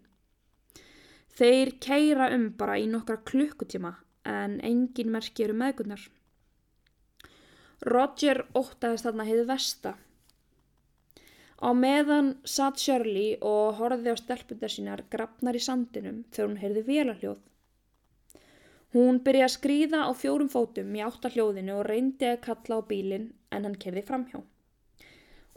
[1.39, 3.95] Þeir keira um bara í nokkra klukkutíma
[4.29, 6.03] en engin merki eru meðgunnar.
[7.87, 9.95] Roger óttaðist þarna heiði vesta.
[11.61, 16.85] Á meðan satt Shirley og horfiði á stelpundar sínar grafnar í sandinum þegar hún heyrði
[16.91, 17.41] vélarhljóð.
[18.97, 23.29] Hún byrjaði að skrýða á fjórum fótum í áttahljóðinu og reyndi að kalla á bílinn
[23.55, 24.41] en hann kerði framhjá.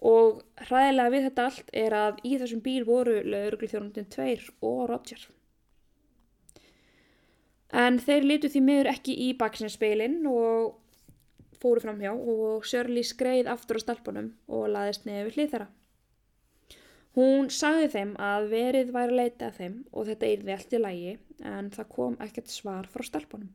[0.04, 4.82] Og hræðilega við þetta allt er að í þessum bíl voru lögurugli þjónundin tveir og
[4.92, 5.28] Roger.
[7.74, 10.76] En þeir litu því miður ekki í baksinspeilin og
[11.64, 15.70] fóru fram hjá og Shirley skreið aftur á stelpunum og laðist niður við hlið þeirra.
[17.14, 20.80] Hún sagði þeim að verið væri að leita að þeim og þetta yrði allt í
[20.82, 21.12] lægi
[21.54, 23.52] en það kom ekkert svar frá stelpunum.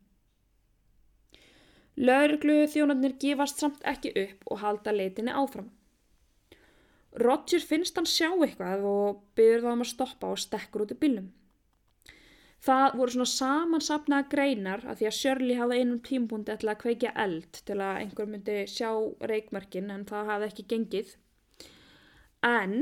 [1.99, 5.73] Lörglu þjónarnir gifast samt ekki upp og halda leitinni áfram.
[7.23, 10.99] Roger finnst hann sjá eitthvað og byrður það um að stoppa og stekkur út í
[11.03, 11.29] bílnum.
[12.65, 17.13] Það voru svona samansapnaða greinar að því að Shirley hafði einum tímpundi ætla að kveikja
[17.25, 18.91] eld til að einhver myndi sjá
[19.31, 21.13] reikmerkin en það hafði ekki gengið.
[22.49, 22.75] En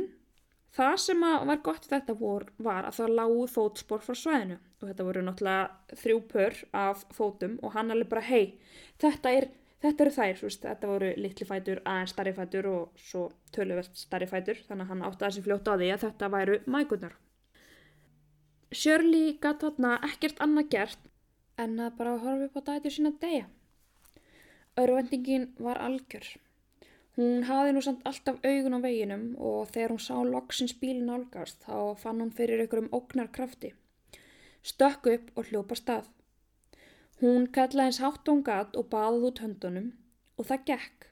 [0.77, 5.07] það sem var gott þetta vor var að það lágu fótspor frá svæðinu og þetta
[5.09, 8.57] voru náttúrulega þrjú pör af fótum og hann alveg bara hei
[9.01, 9.49] þetta, er,
[9.83, 14.29] þetta eru þær, veist, þetta voru litli fætur aðeins starri fætur og svo töluvert starri
[14.31, 17.19] fætur þannig að hann átti að þessi fljótt á því að þetta væru mægurnar.
[18.73, 21.13] Shirley gæti þarna ekkert annað gert
[21.63, 23.47] en að bara horfa upp á dætið sína degja.
[24.77, 26.27] Örvendingin var algjör.
[27.17, 31.63] Hún hafi nú samt alltaf augun á veginum og þegar hún sá loksins bílin álgast
[31.65, 33.71] þá fann hún fyrir einhverjum ógnar krafti.
[34.61, 36.11] Stökk upp og hljópa stað.
[37.23, 39.89] Hún kallaði eins hátt og gat og baðið út höndunum
[40.37, 41.07] og það gekk.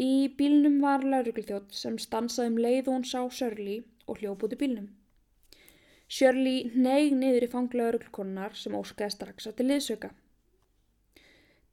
[0.00, 4.54] Í bílnum var lauruglþjótt sem stansaði um leið og hún sá Shirley og hljóp út
[4.54, 4.86] í bílnum.
[6.10, 10.10] Shirley neig niður í fanglauruglukonnar sem óskaði strax að til liðsöka.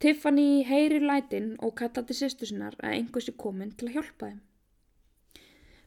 [0.02, 4.42] Tiffany heyrir lætin og kallaði sýstu sinnar að einhversi komin til að hjálpa þeim.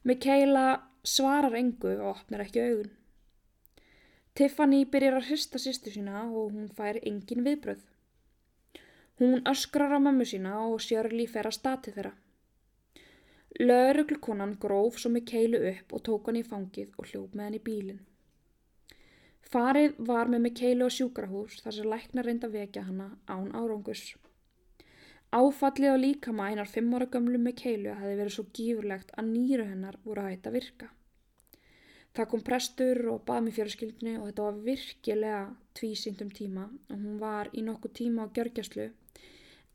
[0.06, 0.64] Mikaela
[1.04, 2.90] svarar engu og opnar ekki augun.
[4.34, 7.80] Tiffany byrjar að hrista sýstu sína og hún fær engin viðbröð.
[9.20, 12.14] Hún öskrar á mammu sína og Shirley fer að stati þeirra.
[13.60, 17.64] Lauruglukonan gróf svo Mikaelu upp og tók hann í fangið og hljóp með hann í
[17.66, 18.06] bílinn.
[19.50, 24.02] Farið var með Mikeilu á sjúkrahús þar sem læknar reynda vekja hana án árangus.
[25.34, 29.98] Áfallið á líkama einar fimm ára gömlu Mikeilu hefði verið svo gífurlegt að nýru hennar
[30.04, 30.90] voru að hætta virka.
[32.16, 35.42] Það kom prestur og bað mér fjörskildinu og þetta var virkilega
[35.78, 38.88] tvísýndum tíma og hún var í nokkuð tíma á gjörgjastlu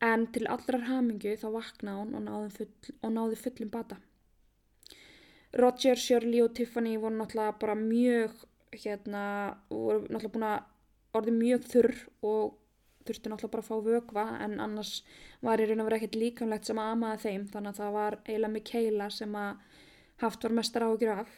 [0.04, 3.98] en til allrar hamingu þá vaknaði hún og náði, full, og náði fullum bata.
[5.56, 8.36] Roger, Shirley og Tiffany voru náttúrulega bara mjög
[8.76, 9.24] hérna
[9.70, 12.58] voru náttúrulega búin að orði mjög þurr og
[13.08, 14.94] þurfti náttúrulega bara að fá vögva en annars
[15.46, 18.20] var í raun og verið ekkert líkamlegt sem að amaði þeim þannig að það var
[18.26, 19.82] eiginlega Mikaela sem að
[20.26, 21.32] haft var mestar áhugjur af.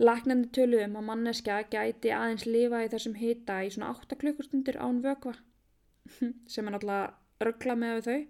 [0.00, 5.02] Læknandi töluðum að manneska gæti aðeins lifa í þessum hita í svona 8 klukkustundir án
[5.04, 5.34] vögva
[6.52, 8.20] sem er náttúrulega ruggla með þau.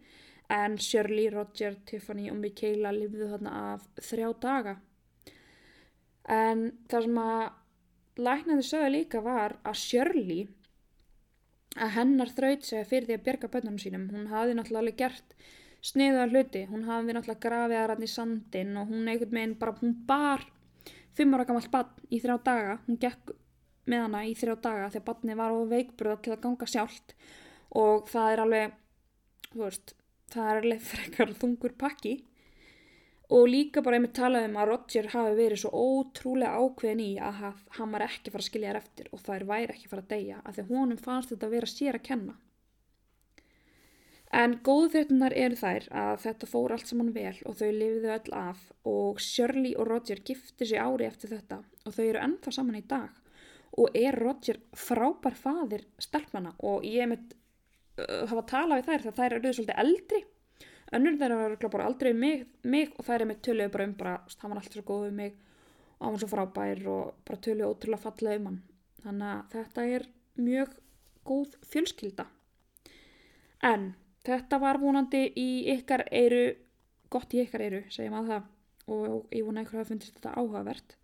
[0.50, 4.74] En Shirley, Roger, Tiffany og Mikaela lifðu þarna af þrjá daga.
[6.26, 10.48] En það sem að læknandi sögðu líka var að Shirley
[11.78, 14.08] að hennar þraut segja fyrir því að bjerga bönnunum sínum.
[14.10, 15.36] Hún hafði náttúrulega gert
[15.86, 16.64] sniðuða hluti.
[16.70, 20.42] Hún hafði náttúrulega grafið að rann í sandin og hún einhvern veginn bara hún bar
[21.18, 22.78] fimm ára gammal bann í þrjá daga.
[22.86, 23.34] Hún gekk
[23.90, 27.14] með hana í þrjá daga þegar banni var á veikburða til að ganga sjálft.
[27.80, 28.76] Og það er alveg
[29.50, 29.94] þú veist
[30.30, 32.16] það er alveg frekar þungur pakki.
[33.30, 37.44] Og líka bara einmitt talaði um að Roger hafi verið svo ótrúlega ákveðin í að
[37.76, 40.40] hann var ekki fara að skilja þér eftir og þær væri ekki fara að deyja
[40.42, 42.34] af því honum fannst þetta að vera sér að kenna.
[44.30, 48.34] En góðu þettunar eru þær að þetta fór allt saman vel og þau lifiðu öll
[48.38, 52.78] af og Shirley og Roger gifti sér ári eftir þetta og þau eru ennþá saman
[52.78, 53.10] í dag.
[53.82, 57.34] Og er Roger frábær fadir stelpnana og ég mitt
[57.98, 60.20] uh, hafa talað við þær þegar þær eru svolítið eldri.
[60.94, 64.12] Önnur þeirra var bara aldrei mig, mig og það er með töluðu bara um bara,
[64.42, 65.32] hann var alltaf svo góð um mig
[65.96, 68.60] og hann var svo frábær og bara töluðu ótrúlega fallega um hann.
[69.02, 70.06] Þannig að þetta er
[70.38, 70.78] mjög
[71.26, 72.26] góð fjölskylda.
[73.66, 73.90] En
[74.30, 76.44] þetta var vonandi í ykkar eiru
[77.10, 78.48] gott í ykkar eiru, segjum að það
[78.90, 80.96] og ég vona ykkur að fundist þetta áhugavert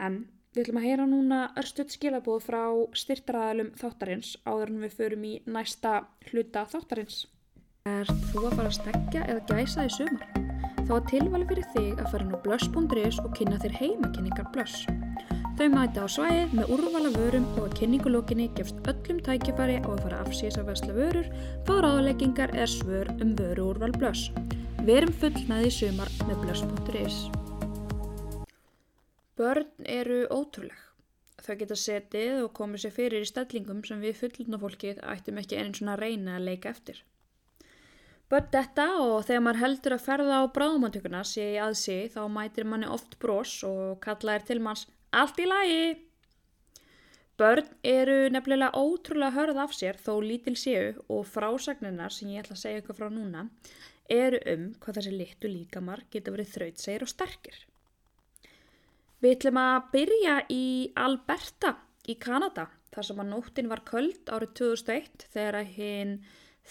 [0.00, 0.22] en
[0.54, 2.62] við ætlum að heyra núna örstuðt skilabóð frá
[3.02, 7.26] styrtaræðalum þáttarins áður en við förum í næsta hluta þáttarins
[7.88, 10.26] Er þú að fara að stegja eða gæsa í sumar?
[10.84, 14.82] Þá er tilvæli fyrir þig að fara inn á blöss.is og kynna þér heimakynningar blöss.
[15.60, 19.98] Þau mæta á svæðið með úrvala vörum og að kynningulókinni gefst öllum tækifæri á að
[20.06, 21.26] fara afsýsa vesla vörur,
[21.68, 24.30] fá ráðleggingar eða svör um vöru úrval blöss.
[24.86, 27.18] Verum fullnaði í sumar með blöss.is.
[29.36, 30.78] Börn eru ótrúleg.
[31.44, 35.76] Þau geta setið og komið sér fyrir í stellingum sem við fullnafólkið ættum ekki einn
[35.76, 37.02] svona reyna að leika eftir.
[38.32, 42.64] Börn þetta og þegar maður heldur að ferða á bráðumáttökuna sé í aðsi þá mætir
[42.64, 45.84] manni oft brós og kalla er til manns allt í lagi.
[47.40, 52.56] Börn eru nefnilega ótrúlega hörð af sér þó lítil séu og frásagninar sem ég ætla
[52.58, 53.46] að segja ykkur frá núna
[54.10, 57.56] eru um hvað þessi litlu líkamar geta verið þrautsegir og sterkir.
[59.20, 60.66] Við ætlum að byrja í
[60.98, 61.74] Alberta
[62.08, 66.14] í Kanada þar sem að nóttin var köld árið 2001 þegar hinn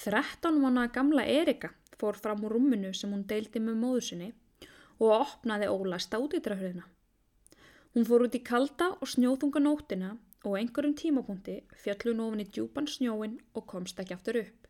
[0.04, 4.30] 13 mánu gamla Erika fór fram úr rúminu sem hún deildi með móðu sinni
[5.00, 6.86] og opnaði ólæsta útidrahurðina.
[7.96, 10.14] Hún fór út í kalda og snjóðunga nóttina
[10.46, 14.68] og einhverjum tímapunkti fjallu hún ofin í djúpan snjóin og komst ekki aftur upp.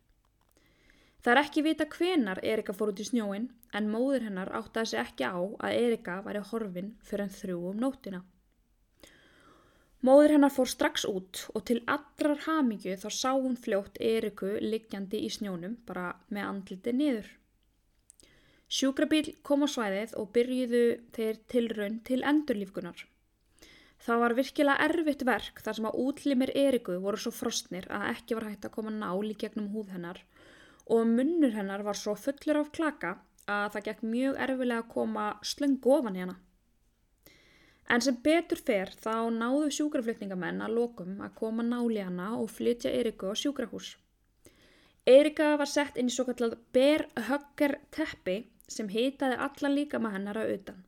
[1.20, 5.02] Það er ekki vita hvenar Erika fór út í snjóin en móður hennar áttaði sig
[5.02, 8.22] ekki á að Erika væri horfin fyrir en þrjú um nótina.
[10.00, 15.26] Móður hennar fór strax út og til allrar hamingju þá sá hún fljótt Eriku liggjandi
[15.28, 17.28] í snjónum bara með andliti niður.
[18.70, 20.84] Sjúkrabíl kom á svæðið og byrjuðu
[21.16, 23.00] þeir tilraun til endurlífgunar.
[24.00, 28.38] Það var virkilega erfitt verk þar sem að útlimir Eriku voru svo frostnir að ekki
[28.38, 30.22] var hægt að koma nál í gegnum húð hennar
[30.90, 33.16] og munnur hennar var svo fullur af klaka
[33.50, 36.38] að það gekk mjög erfilega að koma slöngu ofan hana.
[37.90, 42.52] En sem betur fer þá náðu sjúkraflutningamenn að lokum að koma nál í hana og
[42.54, 43.96] flytja Eriku á sjúkrahús.
[45.10, 48.38] Erika var sett inn í svo kallað berhögger teppi
[48.70, 50.84] sem hitaði alla líka með hennar að utan.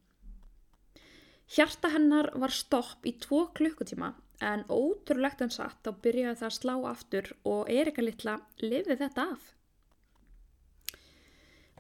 [1.52, 6.58] Hjarta hennar var stopp í tvo klukkutíma en ótrúlegt en satt þá byrjaði það að
[6.58, 9.50] slá aftur og Erika litla lifði þetta af.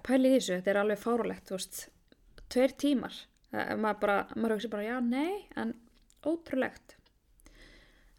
[0.01, 1.79] Pælið þessu, þetta er alveg fárulegt, þú veist,
[2.51, 3.15] tveir tímar.
[3.51, 5.73] Það, maður bara, maður hugsi bara já, nei, en
[6.25, 6.95] ótrúlegt.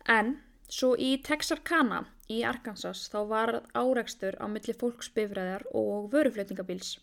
[0.08, 0.36] En
[0.72, 6.96] svo í Texarkana í Arkansas þá var áreikstur á milli fólksbifræðar og vöruflutningabíls.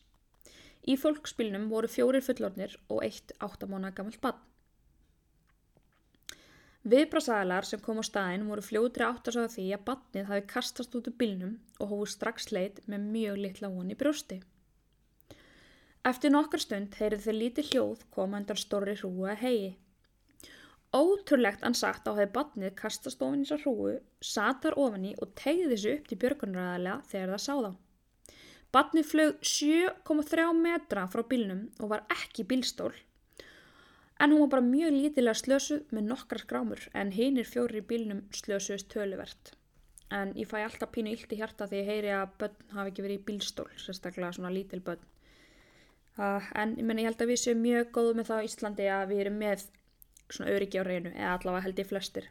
[0.87, 4.39] Í fólksbílnum voru fjórir fullornir og eitt áttamána gammalt bann.
[6.89, 10.95] Viðbrasælar sem kom á staðin voru fljóðri átt að sagða því að bannið hafi kastast
[10.95, 14.39] út úr bílnum og hófu strax leit með mjög litla von í brjósti.
[16.07, 19.69] Eftir nokkar stund heyrið þeir lítið hljóð koma undan stóri hrúu að hegi.
[20.95, 25.67] Ótrúlegt ansagt á hefði bannið kastast ofin í þessar hrúu, satar ofin í og tegði
[25.73, 27.71] þessu upp til björgunræðarlega þegar það sá þá.
[28.71, 32.93] Batni flög 7,3 metra frá bílnum og var ekki bílstól.
[34.21, 37.87] En hún var bara mjög lítilega slösuð með nokkra skrámur en hinn er fjóri í
[37.91, 39.55] bílnum slösuðist töluvert.
[40.13, 43.05] En ég fæ alltaf pínu illt í hjarta því ég heyri að börn hafi ekki
[43.05, 45.01] verið í bílstól, sérstaklega svona lítil börn.
[46.19, 48.89] Uh, en ég, meni, ég held að við séum mjög góðu með það á Íslandi
[48.91, 49.67] að við erum með
[50.29, 52.29] svona öryggi á reynu eða allavega held ég flestir.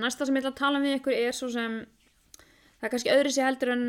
[0.00, 1.80] Næsta sem ég ætla að tala um við ykkur er svo sem
[2.80, 3.84] það er kannski öðru sér heldur en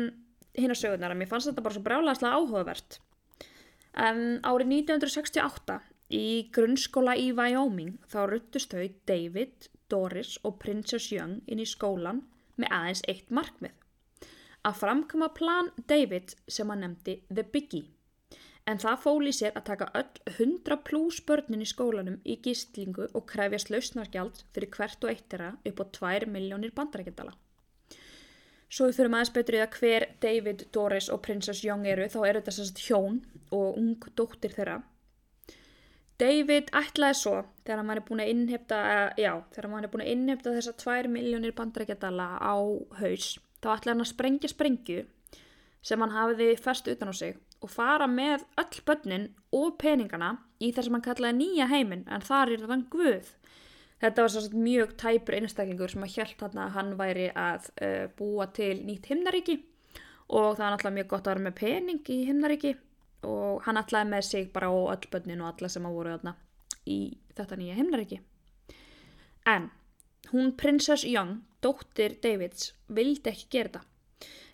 [0.58, 2.98] hinn á sögurnar en mér fannst þetta bara svo brálaðslega áhugavert.
[3.92, 5.78] En árið 1968
[6.12, 12.22] í grunnskóla í Wyoming þá ruttust þau David, Doris og Princess Young inn í skólan
[12.60, 13.74] með aðeins eitt markmið.
[14.62, 17.88] Að framkoma plan David sem hann nefndi The Biggie.
[18.70, 23.26] En það fóli sér að taka öll 100 pluss börnin í skólanum í gíslingu og
[23.32, 27.34] krefjast lausnargjald fyrir hvert og eittira upp á 2 miljónir bandarækjandala.
[28.72, 32.20] Svo við fyrir aðeins betur í það hver David, Doris og Princess Young eru þá
[32.22, 33.20] eru þetta sérst hjón
[33.52, 34.78] og ung dóttir þeirra.
[36.22, 37.34] David ætlaði svo
[37.66, 38.78] þegar hann var búin að innhefta,
[39.18, 42.56] já, þegar hann var búin að innhefta þessa 2 miljónir bandrækjadala á
[43.00, 45.04] haus þá ætlaði hann að sprengja sprengju
[45.82, 50.70] sem hann hafiði fest utan á sig og fara með öll börnin og peningana í
[50.70, 53.32] þess að hann kallaði nýja heiminn en þar er þann guð
[54.02, 58.06] Þetta var svo mjög tæpur einstaklingur sem að hjælt þarna að hann væri að uh,
[58.18, 59.60] búa til nýtt himnaríki
[60.32, 62.72] og það var náttúrulega mjög gott að vera með pening í himnaríki
[63.28, 66.34] og hann ætlaði með sig bara á öll börnin og alla sem að voru þarna
[66.90, 66.98] í
[67.36, 68.18] þetta nýja himnaríki.
[69.46, 69.70] En
[70.32, 73.86] hún Princess Young, dóttir Davids, vildi ekki gera þetta.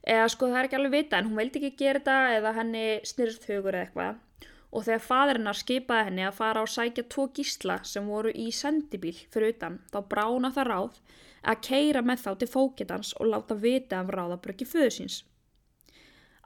[0.08, 2.86] Eða sko það er ekki alveg vita en hún vildi ekki gera þetta eða henni
[3.08, 4.24] snyrst hugur eða eitthvað
[4.70, 9.16] og þegar fadrinnar skipaði henni að fara á sækja tvo gísla sem voru í sendibíl
[9.32, 11.00] fyrir utan þá brána það ráð
[11.42, 15.18] að keira með þá til fókitans og láta vita af ráðabröki föðu síns.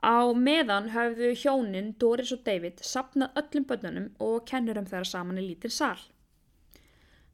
[0.03, 5.45] Á meðan hafðu hjónin Doris og David sapnað öllum börnunum og kennurum þeirra saman í
[5.47, 5.99] lítinn sál.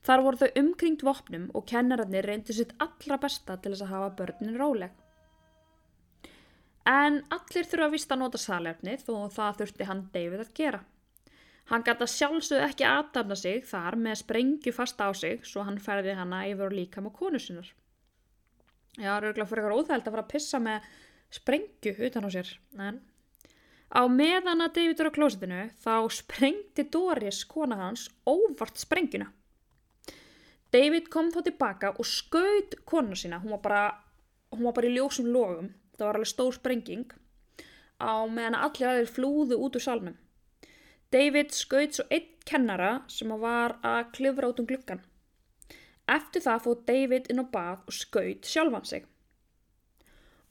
[0.06, 4.12] Þar voru þau umkringt vopnum og kennararnir reyndi sitt allra besta til þess að hafa
[4.22, 4.94] börnin róleg.
[6.90, 10.80] En allir þurfa að vista að nota salefnið og það þurfti hann David að gera.
[11.70, 16.16] Hann gæta sjálfsög ekki aðdafna sig þar með sprengju fast á sig svo hann ferði
[16.18, 17.70] hanna yfir líka með konu sinnar.
[18.98, 20.88] Já, það eru fyrir eitthvað óþægild að fara að pissa með
[21.38, 22.50] sprengju utan á sér.
[22.82, 22.98] En
[23.94, 29.30] á meðan að David eru á klósitinu þá sprengti Doris kona hans óvart sprengjuna.
[30.74, 33.84] David kom þá tilbaka og skaut konu sína, hún var bara,
[34.54, 35.70] hún var bara í ljósum logum,
[36.00, 37.14] það var alveg stór sprenging
[38.00, 40.18] á meðan allir aðeins flúðu út úr salnum.
[41.12, 45.02] David skaut svo einn kennara sem var að klifra út um gluggan.
[46.10, 49.04] Eftir það fóð David inn á bað og skaut sjálfan sig.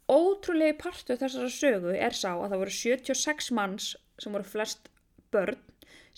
[0.08, 3.88] Ótrúlegi partu þessara sögu er sá að það voru 76 manns
[4.18, 4.88] sem voru flest
[5.34, 5.58] börn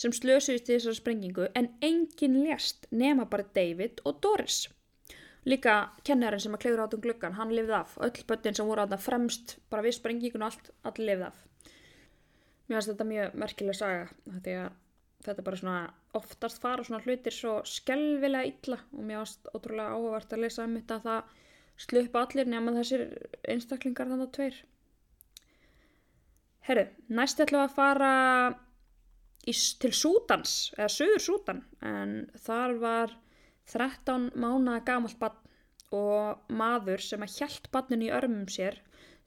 [0.01, 4.69] sem slösuðist í þessari sprengingu en enginn lést nema bara David og Doris.
[5.49, 5.75] Líka
[6.05, 7.95] kennarinn sem að klefur átum gluggan, hann lifði af.
[8.05, 11.39] Öll börnin sem voru átum fremst bara við sprengingun og allt, allir lifði af.
[12.69, 14.03] Mér finnst þetta mjög merkileg saga
[14.45, 14.71] því að
[15.25, 15.79] þetta bara svona
[16.17, 20.77] oftast fara svona hlutir svo skelvilega illa og mér finnst ótrúlega áhugavert að lesa um
[20.79, 21.39] þetta að það
[21.81, 23.07] slupa allir nema þessir
[23.49, 24.61] einstaklingar þannig að tveir.
[26.69, 26.85] Herru,
[27.17, 28.13] næst ætlum að fara
[29.49, 32.15] í, til Sútans, eða Suður Sútan, en
[32.45, 33.15] þar var
[33.73, 35.39] 13 mánaða gamalt bann
[35.95, 38.79] og maður sem að hjælt bannin í örmum sér,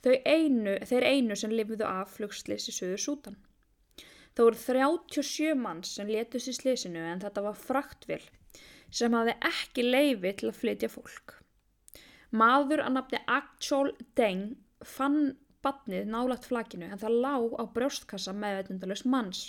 [0.03, 3.37] einu, þeir einu sem lifiðu af flugslis í Suður Sútan.
[4.33, 8.23] Það voru 37 manns sem letust í slisinu en þetta var fraktvill
[8.93, 11.37] sem hafði ekki leifi til að flytja fólk.
[12.33, 18.59] Maður að nafni Akchol Deng fann badnið nálagt flakinu en það lág á brjóstkassa með
[18.59, 19.43] veitundalus manns.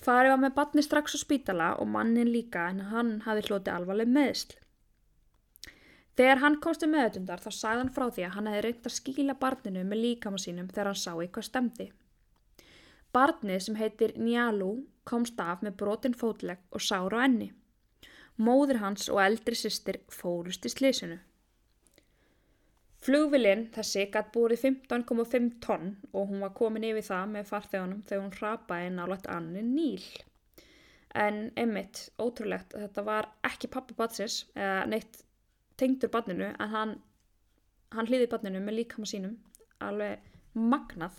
[0.00, 4.08] Farið var með badnið strax á spítala og mannin líka en hann hafi hloti alvarleg
[4.08, 4.56] meðsl.
[6.16, 8.94] Þegar hann komst um meðutundar þá sagði hann frá því að hann hefði reynd að
[8.96, 11.86] skíla barninu með líkama sínum þegar hann sá eitthvað stemdi.
[13.12, 14.72] Barnið sem heitir Njalu
[15.08, 17.50] komst af með brotin fótlegg og sára á enni.
[18.40, 21.18] Móður hans og eldri sýstir fórust í slísinu.
[23.00, 28.26] Flugvilinn þessi gætt búið 15,5 tonn og hún var komin yfir það með farþegunum þegar
[28.26, 30.04] hún rapaði nálat anni Níl.
[31.16, 35.22] En einmitt, ótrúlegt, þetta var ekki pappi batsins eða neitt
[35.80, 36.94] tengdur badninu en hann,
[37.96, 39.38] hann hlýði badninu með líkama sínum,
[39.80, 40.20] alveg
[40.52, 41.16] magnað.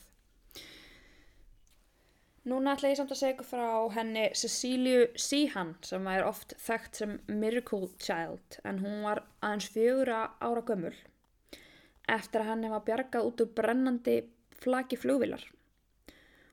[2.45, 3.67] Núna ætla ég samt að segja ykkur frá
[3.97, 10.13] henni Cecíliu Síhan sem er oft þekkt sem Miracle Child en hún var aðeins fjögur
[10.13, 10.93] ára gömul
[12.17, 14.15] eftir að hann hefa bjargað út úr brennandi
[14.61, 15.43] flaki flugvilar.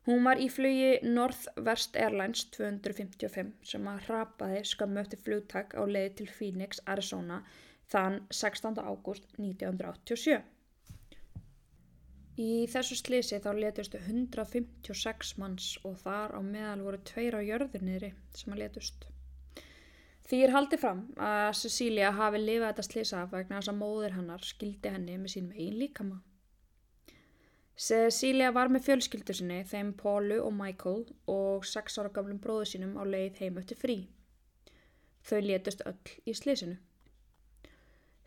[0.09, 4.62] Hún var í flugi Northwest Airlines 255 sem að hrapaði
[5.02, 7.42] eftir flugtak á leiði til Phoenix, Arizona
[7.92, 8.80] þann 16.
[8.80, 10.40] ágúst 1987.
[12.38, 18.12] Í þessu slisi þá letustu 156 manns og þar á meðal voru tveir á jörðunniðri
[18.38, 19.09] sem að letust.
[20.28, 24.42] Því er haldið fram að Cecilia hafi lifað þetta slisa vegna þess að móður hannar
[24.44, 26.18] skildi henni með sínum einn líkama.
[27.78, 32.98] Cecilia var með fjölskyldu sinni, þeim Paulu og Michael og sex ára gamlum bróðu sínum
[33.00, 33.96] á leið heim eftir frí.
[35.24, 36.76] Þau létust öll í slisinu.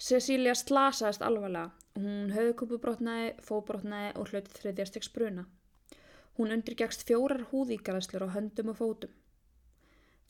[0.01, 1.69] Cecilia slasaðist alvarlega.
[1.99, 5.45] Hún höfðkúpubrotnaði, fóbrotnaði og hlautið þriðjastegs bruna.
[6.39, 9.13] Hún undirgegst fjórar húðíkaræslur á höndum og fótum.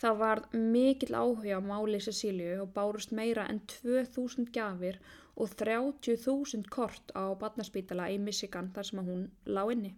[0.01, 4.95] Það var mikill áhuga á máli Cecíliu og bárust meira en 2000 gafir
[5.35, 9.91] og 30.000 kort á badnarspítala í Michigan þar sem hún lág inni.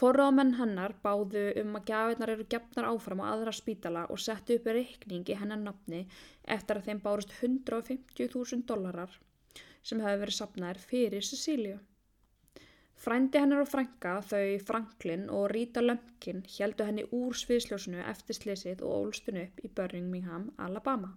[0.00, 4.72] Forráðmenn hennar báðu um að gafirnar eru gefnar áfram á aðra spítala og settu upp
[4.72, 6.06] reikning í hennar nafni
[6.56, 9.20] eftir að þeim bárust 150.000 dólarar
[9.82, 11.76] sem hefur verið sapnaðir fyrir Cecíliu.
[13.00, 18.82] Frændi hennar og frænka, þau Franklin og Rita Lumpkin, heldu henni úr sviðsljósunu eftir slesið
[18.84, 21.14] og ólstun upp í Birmingham, Alabama.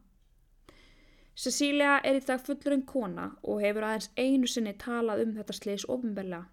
[1.36, 5.86] Cecilia er í dag fullurinn kona og hefur aðeins einu sinni talað um þetta slis
[5.90, 6.44] ofinbella.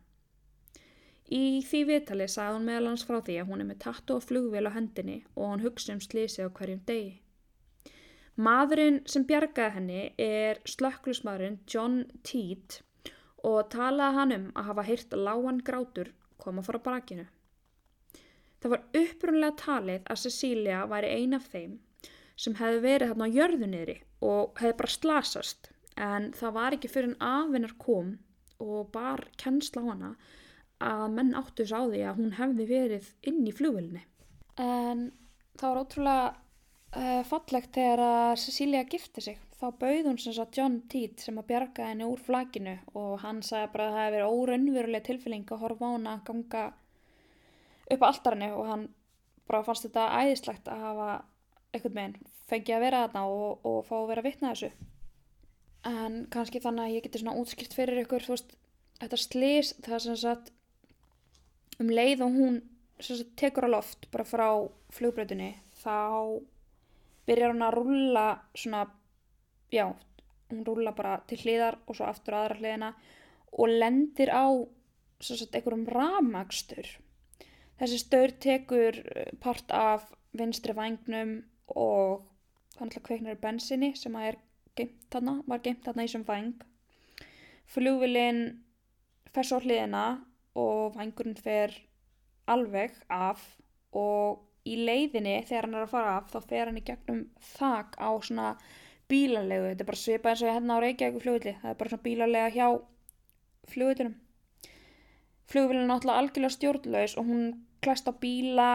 [1.31, 4.27] Í því viðtali sagði hún meðal hans frá því að hún er með tattu og
[4.27, 7.21] flugvél á hendinni og hann hugsa um slisið á hverjum degi.
[8.35, 12.81] Maðurinn sem bjargaði henni er slökklusmaðurinn John Teed
[13.47, 16.11] og talaði hann um að hafa hýrt lágan grátur
[16.41, 17.27] koma frá brakinu.
[18.61, 21.79] Það var upprunlega talið að Cecilia væri ein af þeim
[22.41, 25.71] sem hefði verið þarna á jörðunniðri og hefði bara slasast
[26.01, 28.13] en það var ekki fyrir en afinnar kom
[28.61, 30.11] og bar kennsla á hana
[30.81, 34.05] að menn áttu þess á því að hún hefði verið inn í flugvilni.
[34.61, 35.11] En
[35.61, 36.29] það var ótrúlega
[36.97, 39.41] uh, fallegt þegar að Cecilia gifti sig.
[39.61, 43.43] Þá bauð hún sem sagt John Teed sem að bjarga henni úr flakinu og hann
[43.45, 46.63] sagði bara að það hefði verið óraunveruleg tilfélning að horfa á hann að ganga
[47.91, 48.87] upp á alltarinu og hann
[49.51, 51.11] bara fannst þetta æðislegt að hafa
[51.75, 54.71] eitthvað með henn fengið að vera þarna og, og fá að vera vittna þessu.
[55.91, 58.57] En kannski þannig að ég geti svona útskilt fyrir ykkur þú veist,
[59.01, 60.51] þetta slís það er sem sagt
[61.81, 62.59] um leið og hún
[63.01, 64.49] sagt tekur á loft bara frá
[64.93, 66.41] flugbröðinni þá
[67.31, 68.27] byrjar hún að rúlla
[68.59, 68.85] svona,
[69.71, 69.87] já,
[70.51, 72.91] hún rúlla bara til hliðar og svo aftur aðra hliðina
[73.55, 74.51] og lendir á
[75.21, 76.89] sagt, einhverjum ramagstur.
[77.81, 81.39] Þessi staur tekur eh, part af vinstri vangnum
[81.71, 82.27] og
[82.77, 84.39] þannig að kveiknar bensinni sem er
[84.79, 86.55] geimt hana, var geimt hana í sem vang.
[87.71, 88.43] Flugvilinn
[89.31, 90.05] fer svo hliðina
[90.59, 91.75] og vangurinn fer
[92.51, 93.43] alveg af
[93.97, 97.23] og í leiðinni þegar hann er að fara af þá fer hann í gegnum
[97.57, 98.49] þak á svona
[99.11, 102.07] bílalegu, þetta er bara svipað eins og hérna á Reykjavík flugvilli, það er bara svona
[102.07, 102.67] bílalega hjá
[103.71, 104.19] flugvillinum
[105.51, 107.47] flugvillin er náttúrulega algjörlega stjórnlaus og hún
[107.83, 108.71] klæst á bíla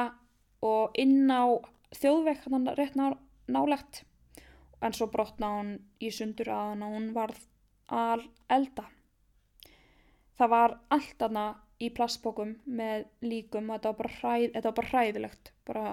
[0.66, 1.56] og inn á
[1.96, 3.16] þjóðvekk hann rétt ná,
[3.48, 4.04] nálegt
[4.84, 5.72] en svo brotna hún
[6.04, 7.46] í sundur að hann og hún varð
[7.88, 8.90] al elda
[10.40, 11.46] það var allt aðna
[11.82, 13.70] í plastbókum með líkum.
[13.70, 15.88] Og þetta var bara, hræð, þetta var bara hræðilegt bara,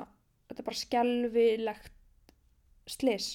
[0.49, 1.99] þetta er bara skjálfilegt
[2.93, 3.33] slis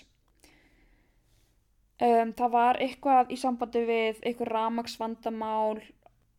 [2.03, 5.79] um, það var eitthvað í sambandi við eitthvað ramagsvandamál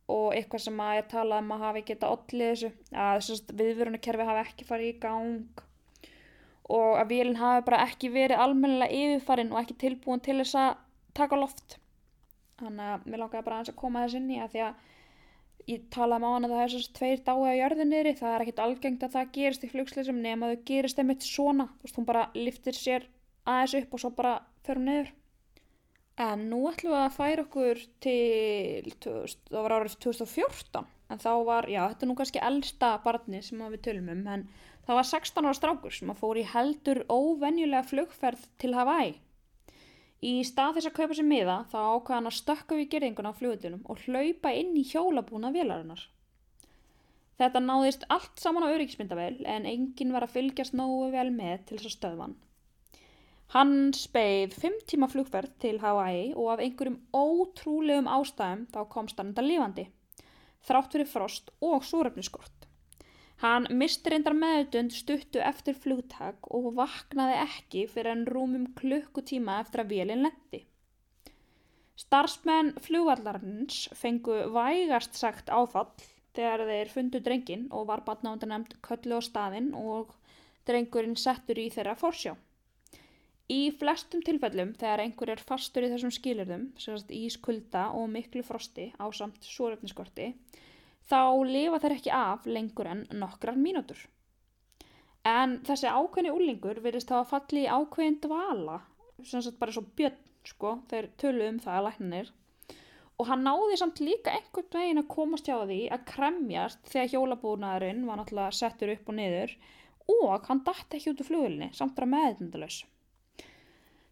[0.09, 2.69] og eitthvað sem að ég tala um að hafi geta ollið þessu.
[2.97, 5.65] Að viðvörunakerfi hafi ekki farið í gang
[6.69, 10.81] og að vélinn hafi bara ekki verið almennilega yfirfarinn og ekki tilbúin til þess að
[11.17, 11.77] taka loft.
[12.59, 14.87] Þannig að mér langaði bara að koma þess inn í að því að
[15.69, 18.43] ég talaði með á hann að það er svona tveir dái á jörðinniðri, það er
[18.45, 22.09] ekkit algengt að það gerist í flugsleisum nema þau gerist einmitt svona, þú veist, hún
[22.09, 23.07] bara liftir sér
[23.45, 25.11] aðeins upp og svo bara fyrir hún niður.
[26.19, 31.69] En nú ætlum við að færa okkur til, það var árið 2014, en þá var,
[31.71, 34.45] já, þetta er nú kannski eldsta barni sem við tölum um, en
[34.89, 39.15] það var 16 ára strákur sem að fór í heldur óvenjulega flugferð til Hawaii
[40.19, 43.37] Í stað þess að kaupa sér miða þá ákvaða hann að stökka við gerðinguna á
[43.39, 46.01] flugutunum og hlaupa inn í hjólabúna vélarinnar.
[47.39, 51.77] Þetta náðist allt saman á öryggismyndavel en enginn var að fylgjast nógu vel með til
[51.77, 52.35] þess að stöðvan.
[53.55, 59.31] Hann speið 5 tíma flugferð til Hawaii og af einhverjum ótrúlegum ástæðum þá komst hann
[59.31, 59.87] enda lífandi.
[60.67, 62.58] Þrátt fyrir frost og súröfniskort.
[63.39, 69.85] Hann misti reyndar meðutund stuttu eftir flugtak og vaknaði ekki fyrir en rúmum klukkutíma eftir
[69.85, 70.65] að vélinn lendi.
[71.99, 75.87] Starsmenn flugvallarins fengu vægast sagt áfall
[76.35, 80.13] þegar þeir fundu drengin og var batnáðan nefnd köllu á staðin og
[80.67, 82.35] drengurinn settur í þeirra fórsjá.
[83.49, 86.67] Í flestum tilfellum þegar einhver er fastur í þessum skilurðum,
[87.09, 90.33] í skulda og miklu frosti á samt súröfniskorti,
[91.09, 94.01] þá lifa þeir ekki af lengur en nokkrar mínútur.
[95.27, 98.79] En þessi ákveðni úlingur verðist þá að falli í ákveðin dvala,
[99.23, 102.29] sem sagt bara svo björn, sko, þeir tölu um það að læknanir.
[103.19, 108.05] Og hann náði samt líka einhvern veginn að komast hjá því að kremjast þegar hjólabúnaðurinn
[108.07, 109.57] var náttúrulega settur upp og niður
[110.09, 112.79] og hann dætti ekki út úr flugilni samt að meðindalus.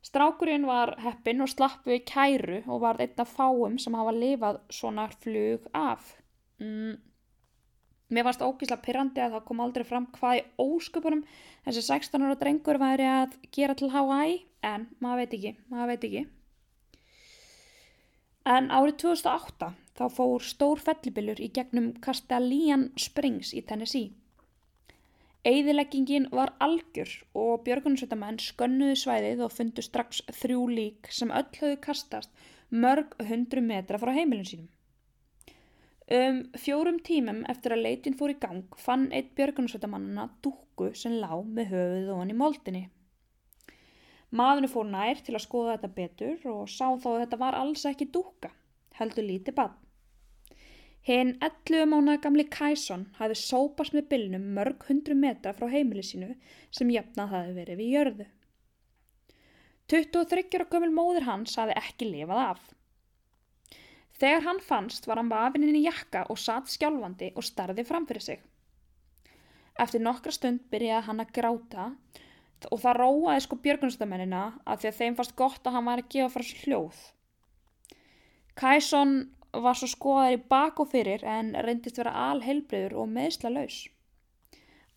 [0.08, 4.60] Strákurinn var heppin og slapp við kæru og var einn af fáum sem hafa lifað
[4.72, 6.14] svona flug af.
[6.64, 6.96] Mm,
[8.10, 11.26] mér fannst ógísla pyrrandi að það kom aldrei fram hvað í ósköpunum
[11.68, 16.08] þessi 16 ára drengur væri að gera til Hawaii en maður veit ekki, maður veit
[16.10, 16.24] ekki.
[18.48, 24.14] En árið 2008 þá fór stór fellibilur í gegnum Castellian Springs í Tennessee.
[25.48, 31.78] Eðileggingin var algjör og björgunarsveitamenn skönnuðu svæðið og fundu strax þrjú lík sem öll höfðu
[31.84, 32.34] kastast
[32.72, 34.72] mörg hundru metra frá heimilin sínum.
[36.08, 41.34] Um fjórum tímum eftir að leitin fór í gang fann eitt björgunarsveitamannana dúkku sem lá
[41.44, 42.84] með höfuð og hann í moldinni.
[44.32, 47.84] Maðurinn fór nær til að skoða þetta betur og sá þá að þetta var alls
[47.92, 48.54] ekki dúkka,
[48.96, 49.76] heldur lítið bann.
[51.08, 56.34] Hinn 11 mánuða gamli Kæsson hafði sópast með bylnum mörg hundru metra frá heimili sínu
[56.72, 58.32] sem jafnað hafi verið við jörðu.
[59.92, 62.66] 23 ára gömul móður hans hafi ekki lifað af.
[64.18, 68.26] Þegar hann fannst var hann vafininn í jakka og satt skjálfandi og starði fram fyrir
[68.26, 68.40] sig.
[69.78, 71.92] Eftir nokkra stund byrjaði hann að gráta
[72.72, 76.10] og það róaði sko björgunstamenina að því að þeim fannst gott að hann var að
[76.16, 77.04] gefa frá sér hljóð.
[78.58, 79.14] Kæsson
[79.54, 83.84] var svo skoðar í bak og fyrir en reyndist vera alheilbriður og meðsla laus.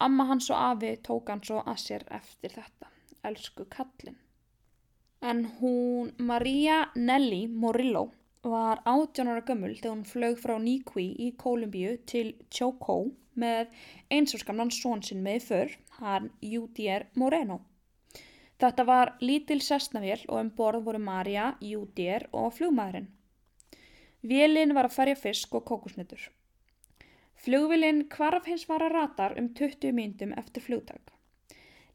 [0.00, 2.88] Amma hans og afi tók hann svo að sér eftir þetta,
[3.28, 4.16] elsku kallin.
[5.20, 8.06] En hún Maria Nelly Morillo
[8.43, 13.68] var 18 ára gömul þegar hún flög frá Nikwi í Kolumbíu til Choco með
[14.11, 17.61] einsvarskamlan svonsinn með för, hann Júdier Moreno.
[18.61, 23.09] Þetta var lítil sestnavél og um borð voru Marja, Júdier og flugmaðurinn.
[24.20, 26.20] Vélinn var að ferja fisk og kókusnittur.
[27.41, 31.12] Flugvillinn kvarf hins var að ratar um 20 mínutum eftir flugtak.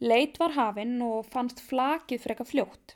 [0.01, 2.95] Leit var hafinn og fannst flakið freka fljótt.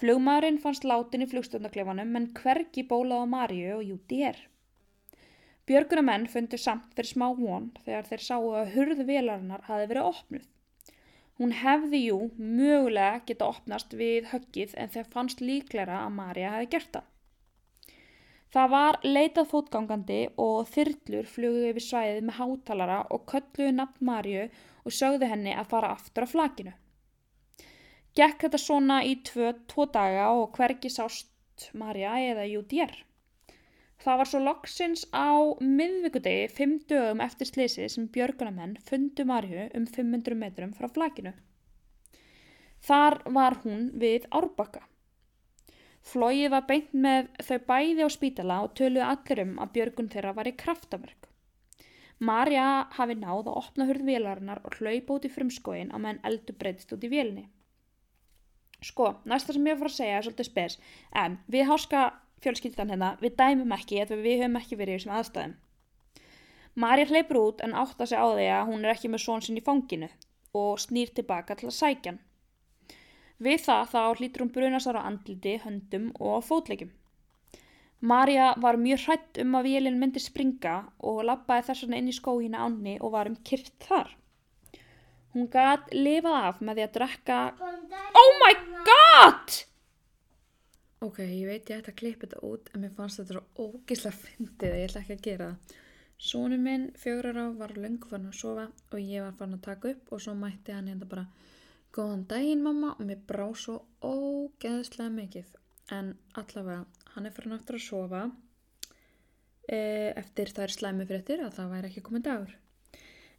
[0.00, 4.38] Flugmaðurinn fannst látin í flugstjórnaklefanum en hvergi bólað á Maríu og Júti er.
[5.68, 10.48] Björgunamenn fundu samt fyrir smá von þegar þeir sáu að hurðu vélarinnar hafi verið opnuð.
[11.36, 16.72] Hún hefði jú mögulega geta opnast við höggið en þeir fannst líklæra að Marja hefði
[16.74, 17.06] gert það.
[18.56, 24.48] Það var leitað fótgangandi og þyrlur fluguði yfir svæðið með hátalara og kölluði nafn Marju
[24.48, 26.72] og sögðu henni að fara aftur á flakinu.
[28.18, 32.96] Gekk þetta svona í tvö, tvo daga og hvergi sást Marja eða Júdér.
[34.00, 35.30] Það var svo loksins á
[35.60, 41.34] miðvíkudegi fimm dögum eftir slisi sem björgunamenn fundu Marju um 500 metrum frá flakinu.
[42.80, 44.82] Þar var hún við Árbakka.
[46.00, 50.34] Flóið var beint með þau bæði á spítala og töluði allir um að björgun þeirra
[50.40, 51.28] var í kraftaverk.
[52.18, 56.56] Marja hafi náð að opna hurð vélarinnar og hlaupa út í frumskóin að menn eldu
[56.56, 57.46] breytist út í vélni.
[58.80, 60.78] Sko, næsta sem ég var að segja er svolítið spes,
[61.12, 62.04] en við háska
[62.40, 65.58] fjölskyldan hérna, við dæmum ekki eða við höfum ekki verið í þessum aðstæðum.
[66.80, 69.58] Marja hleypur út en átta sig á því að hún er ekki með són sinn
[69.60, 70.08] í fanginu
[70.56, 72.20] og snýr tilbaka til að sækja hann.
[73.40, 76.90] Við það þá hlýtur hún brunasar á andliti, höndum og fótleikum.
[78.00, 80.74] Marja var mjög hrætt um að vélinn myndi springa
[81.04, 84.14] og lappaði þess vegna inn í skóhina ánni og var um kyrt þar.
[85.34, 87.40] Hún gæt lifað af með því að drekka...
[88.20, 88.54] Oh my
[88.88, 89.58] god!
[91.00, 94.18] Ok, ég veit ég ætti að klippa þetta út en mér fannst þetta svo ógíslega
[94.20, 95.76] fyndið að ég ætla ekki að gera það.
[96.20, 99.94] Sónu minn, fjögur ára, var lengur fann að sofa og ég var fann að taka
[99.94, 101.24] upp og svo mætti hann hérna bara
[101.90, 105.48] Góðan daginn mamma og mér brá svo ógeðslega mikið
[105.96, 108.20] en allavega hann er fyrir náttúrulega að sofa
[109.66, 109.80] e,
[110.20, 112.52] eftir þær slæmi fyrir þetta að það væri ekki komið dagur.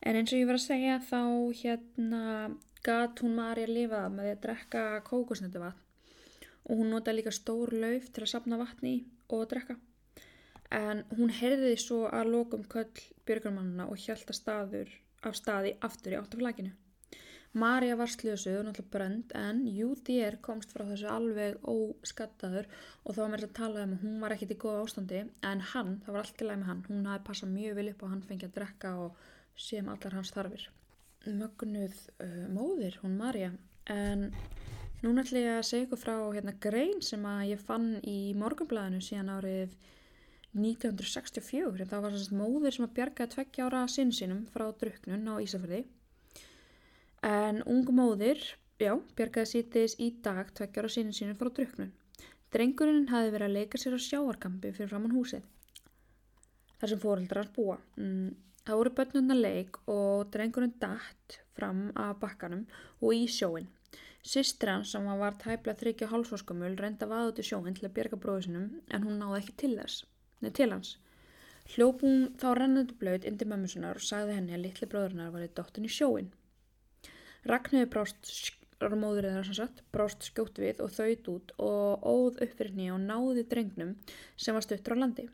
[0.02, 1.22] En eins og ég var að segja þá
[1.62, 2.24] hérna
[2.82, 5.88] gatt hún Mari að lifa með því að drekka kókusnötu vatn
[6.62, 8.94] og hún nota líka stór lauf til að sapna vatni
[9.34, 9.76] og drekka.
[10.72, 12.90] En hún heyrði svo að lokum köll
[13.28, 14.94] björgarmannuna og hjælta staður
[15.28, 16.72] af staði aftur í áttaflækinu.
[17.52, 22.70] Marja var slösuð og náttúrulega brönd en UDR komst frá þessu alveg óskattaður
[23.04, 25.64] og þá var mér að tala um að hún var ekkit í góða ástandi en
[25.74, 28.14] hann, það var allt í læg með hann, hún hafi passað mjög vil upp og
[28.14, 29.20] hann fengið að drekka og
[29.62, 30.68] sé um allar hans þarfir.
[31.28, 31.96] Mögnuð
[32.26, 33.52] uh, móðir, hún Marja,
[33.94, 34.28] en
[35.04, 39.34] núna ætlum ég að segja ykkur frá hérna grein sem ég fann í morgunblæðinu síðan
[39.38, 39.78] árið
[40.58, 45.30] 1964 en það var svona móðir sem að bjarga tveggja ára sinn sínum frá druknun
[45.30, 45.86] á Ísafjörði
[47.22, 48.40] En ung móðir,
[48.82, 51.92] já, bjargaði sítiðis í dag tveggjara sínin sínum frá druknun.
[52.52, 55.46] Drengurinn hafi verið að leika sér á sjáarkampi fyrir framann húsið.
[56.82, 57.78] Þar sem fóreldrar búa.
[58.02, 58.32] Mm,
[58.66, 62.66] það voru börnuna leik og drengurinn dætt fram af bakkanum
[63.02, 63.70] og í sjóin.
[64.22, 68.20] Sistri hans sem var tæpla þryggja hálfsváskumul reynda vaða út í sjóin til að bjerga
[68.22, 70.04] bróðusinum en hún náði ekki til þess,
[70.46, 70.92] neð til hans.
[71.74, 75.50] Hljóp hún þá rennandi blöð indi mömmusunar og sagði henni að litli bróðurinnar var í
[75.58, 76.30] dóttin í sjóin.
[77.50, 78.30] Ragnhildur brást,
[79.94, 83.96] brást skjótt við og þauðt út og óð upp fyrir henni og náði drengnum
[84.38, 85.30] sem var stuttur á landi.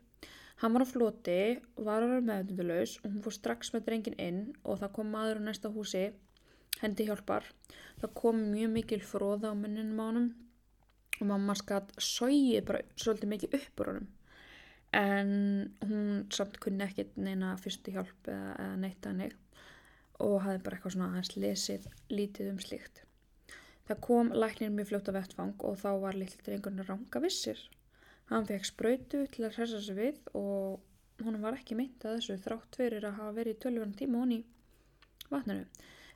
[0.57, 1.41] Hann var á floti,
[1.77, 5.41] var að vera meðundulaus og hún fór strax með drengin inn og það kom maður
[5.41, 6.07] á næsta húsi,
[6.81, 7.45] hendi hjálpar.
[8.01, 10.29] Það kom mjög mikil fróða á munninum á hann
[11.17, 14.09] og mamma skatt sóið bara svolítið mikið uppur honum.
[14.97, 15.29] En
[15.85, 19.63] hún samt kunni ekkit neina fyrstu hjálp eða, neitt að neitt
[20.23, 23.03] og hafði bara eitthvað svona aðeins lesið lítið um slíkt.
[23.87, 27.59] Það kom læknir mjög fljótt af vettfang og þá var lill drengurinn að ranga vissir.
[28.31, 32.39] Hann fekk spröytu til að hressa sig við og hún var ekki mynd að þessu
[32.43, 35.67] þrátt fyrir að hafa verið í tölvunum tíma honni í vatninu.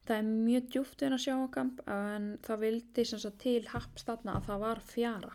[0.07, 4.09] Það er mjög djúft en að sjá okkam en það vildi sem sagt til hapst
[4.09, 5.31] þarna að það var fjara.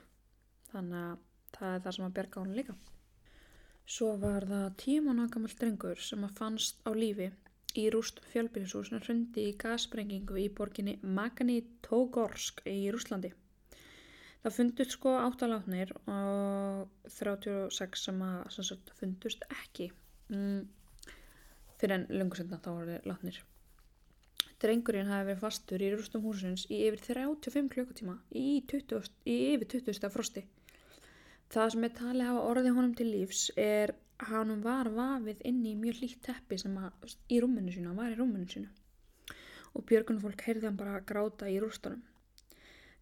[0.73, 1.25] Þannig að
[1.57, 2.77] það er það sem að berga hún líka.
[3.97, 7.31] Svo var það tíman aðgammal drengur sem að fannst á lífi
[7.79, 13.31] í rúst fjölbyrjusús sem hrundi í gassprengingu í borginni Magnitogorsk í Rúslandi.
[14.47, 19.89] Það fundust sko áttalátnir og 36 sem að sem sagt, fundust ekki
[20.31, 20.61] mm,
[21.81, 23.41] fyrir en lungu senna þá voru þeir látnir.
[24.63, 29.73] Drengurinn hafi verið fastur í rústum húsins í yfir 35 klukkutíma í, 20, í yfir
[29.83, 30.13] 20.
[30.15, 30.47] frosti.
[31.51, 33.97] Það sem er talið hafa orðið honum til lífs er
[34.31, 38.21] hann var vafið inn í mjög hlýtt teppi sem að í rúmunu sína, var í
[38.23, 38.71] rúmunu sína
[39.75, 42.07] og björgunfólk heyrði hann bara gráta í rústunum.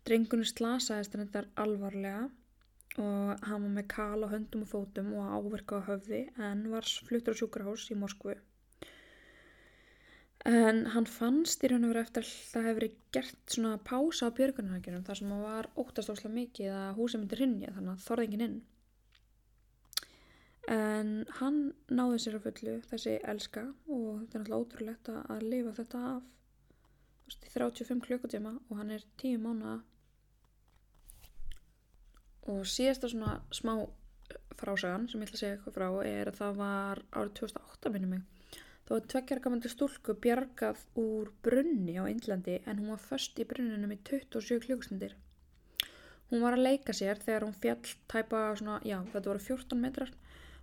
[0.05, 2.27] Drengunni slasaðist þetta alvarlega
[3.01, 6.85] og hann var með kal á höndum og fótum og áverka á höfði en var
[7.07, 8.35] fluttur á sjúkrahús í Moskvu.
[10.45, 14.29] En hann fannst í raun og veru eftir að það hefði verið gert svona pása
[14.29, 18.29] á björgunarhækjunum þar sem hann var óttastofslega mikið að húsi myndi rinja þannig að þorði
[18.29, 18.61] enginn inn.
[20.75, 25.75] En hann náði sér að fullu þessi elska og þetta er náttúrulega ótrúlegt að lifa
[25.81, 26.23] þetta af
[27.25, 29.81] veist, í 35 klukkutíma og hann er 10 mánuða
[32.51, 33.75] og síðasta svona smá
[34.59, 38.15] frásagan sem ég ætla að segja eitthvað frá er að það var árið 2008 minnum
[38.15, 38.25] mig.
[38.85, 43.47] Þá var tveggjara gamandi stúlku bjargað úr brunni á Índlandi en hún var först í
[43.49, 45.15] brunnunum í 27 klukkustundir.
[46.29, 50.13] Hún var að leika sér þegar hún fjall tæpa svona, já þetta voru 14 metrar.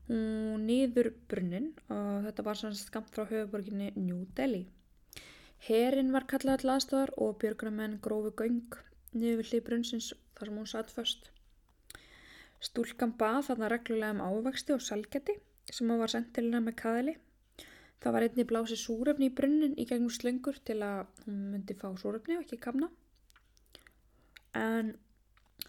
[0.08, 4.68] Hún nýður brunnin og þetta var sann skamt frá höfuborginni New Delhi.
[5.66, 8.78] Herin var kallað til aðstofar og björgunamenn grófu göng
[9.14, 11.31] niður hlið brunnsins þar sem hún satt först
[12.62, 15.34] Stúlkan bað þarna reglulega um ávexti og salgeti
[15.72, 17.16] sem hún var sendt til hennar með kaðli.
[18.02, 21.88] Það var einni blási súrefni í brunnin í gegnum slöngur til að hún myndi fá
[22.02, 22.90] súrefni og ekki kamna.
[24.58, 24.96] En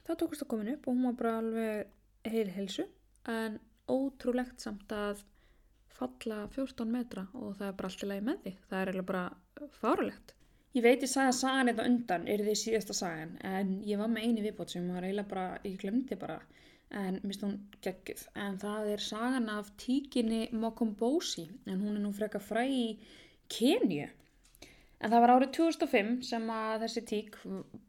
[0.02, 2.86] það tókast að koma upp og hún var bara alveg heil helsu
[3.28, 3.58] en
[3.92, 5.24] ótrúlegt samt að
[5.92, 8.54] falla 14 metra og það er bara allt í lagi með því.
[8.68, 10.34] Það er eiginlega bara fárulegt.
[10.72, 14.08] Ég veit ég sagði að sagan eitthvað undan er því síðasta sagan en ég var
[14.08, 16.38] með eini viðbót sem var eiginlega bara, ég glemdi bara
[16.92, 22.12] en mist hún geggið en það er sagan af tíkinni Mokombosi en hún er nú
[22.16, 22.86] freka fræ í
[23.52, 27.38] Kenju en það var árið 2005 sem að þessi tík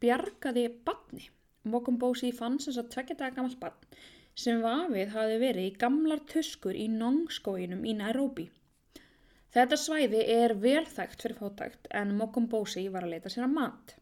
[0.03, 1.27] bjargaði badni
[1.73, 3.99] Mokombosi fann sem svo tveggja daga gammalt badn
[4.43, 8.47] sem vafið hafi verið í gamlar tuskur í Nongskóinum í Nairobi.
[9.53, 13.93] Þetta svæði er velþægt fyrir fótækt en Mokombosi var að leita sér að mat.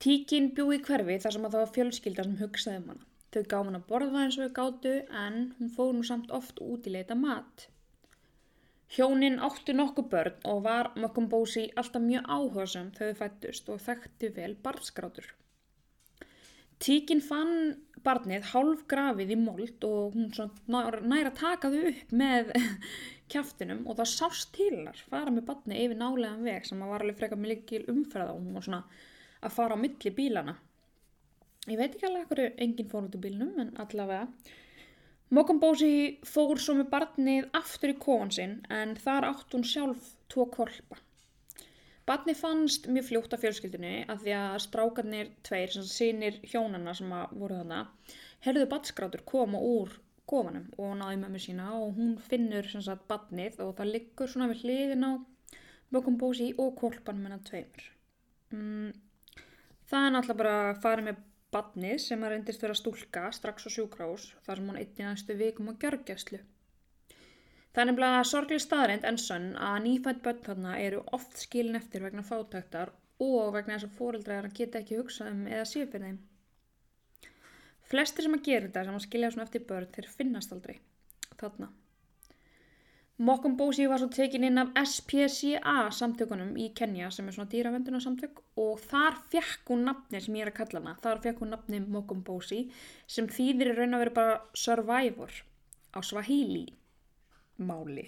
[0.00, 3.64] Tíkin bjúi hverfi þar sem að það var fjölskylda sem hugsaði um hana Þau gáði
[3.68, 6.94] hann að borða eins og þau gáttu en hún fóð nú samt oft út í
[6.94, 7.66] leita mat.
[8.88, 14.54] Hjónin áttu nokkuð börn og var Mokumbósi alltaf mjög þegar þau fættust og þekkti vel
[14.64, 15.26] barnskrátur.
[16.78, 17.52] Tíkin fann
[18.06, 20.30] barnið hálf grafið í mold og hún
[21.12, 22.52] næra takaðu upp með
[23.32, 27.18] kæftinum og það sást til þar fara með barnið yfir nálegan veg sem var alveg
[27.18, 28.82] freka með likil umferða og hún var svona
[29.42, 30.54] að fara á milli bílana.
[31.66, 34.28] Ég veit ekki alveg hverju enginn fór út í bílnum en allavega.
[35.34, 35.90] Mokombósi
[36.24, 40.96] fór svo með barnið aftur í kóan sinn en þar átt hún sjálf tvo kolpa.
[42.08, 47.10] Barnið fannst mjög fljótt af fjölskyldunni að því að strákarnir tveir sem sínir hjónana sem
[47.10, 47.82] voru þarna
[48.46, 49.92] herðu batskrátur koma úr
[50.28, 54.32] kofanum og náði með mér sína og hún finnur sem sagt barnið og það liggur
[54.32, 55.12] svona við hliðin á
[55.92, 57.84] Mokombósi og kolpan menna tveimur.
[58.52, 58.90] Mm,
[59.88, 61.22] það er náttúrulega bara að fara með
[61.54, 65.36] badni sem að reyndist vera stúlka strax á sjúkrás þar sem hún eitt í næstu
[65.38, 66.40] vikum á gjörgjastlu.
[67.72, 72.04] Það er nefnilega sorglega staðreind en sönn að nýfætt börn þarna eru oft skilin eftir
[72.04, 72.92] vegna fátæktar
[73.24, 76.18] og vegna þess að fóreldrar geta ekki hugsað um eða séu fyrir þeim.
[77.88, 80.80] Flestir sem að gera þetta sem að skilja svona eftir börn þeir finnast aldrei
[81.40, 81.70] þarna.
[83.18, 88.36] Mokombósi var svo tekin inn af SPCA samtökunum í Kenya sem er svona dýravenduna samtök
[88.62, 91.80] og þar fekk hún nafni sem ég er að kalla hana, þar fekk hún nafni
[91.82, 92.60] Mokombósi
[93.10, 95.34] sem þýðir raun að vera bara survivor
[95.90, 96.68] á Swahili
[97.58, 98.06] máli.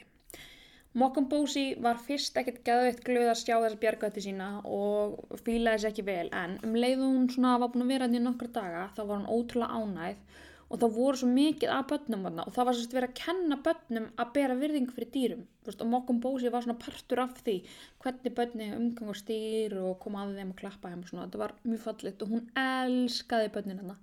[0.94, 6.06] Mokombósi var fyrst ekkert gæðveitt glöð að sjá þess bjargætti sína og fílaði sér ekki
[6.06, 8.86] vel en um leið og hún svona var búin að vera hann í nokkra daga
[8.94, 10.40] þá var hún ótrúlega ánægð
[10.70, 13.56] og það voru svo mikið af börnum þarna og það var sérst verið að kenna
[13.66, 15.40] börnum að bera virðingu fyrir dýrum.
[15.66, 17.56] Veist, og mokkum bósi var svona partur af því
[18.04, 21.24] hvernig börni umgang og stýr og koma að þeim og klappa þeim og svona.
[21.26, 23.96] Þetta var mjög fallit og hún elskaði börnin þarna.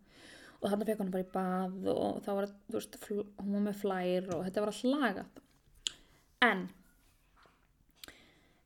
[0.57, 3.79] Og þannig fekk hún bara í bað og það var, þú veist, hún var með
[3.83, 5.39] flær og þetta var alltaf lagað.
[6.47, 6.65] En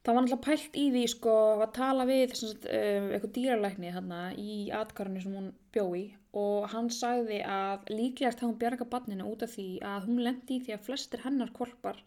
[0.01, 4.57] það var alltaf pælt í því sko að tala við um, eitthvað dýralækni þarna í
[4.73, 6.07] atkarunni sem hún bjói
[6.37, 10.57] og hann sagði að líklegast hafði hún bjarga barninu út af því að hún lendi
[10.57, 11.99] í því að flestir hennar kolpar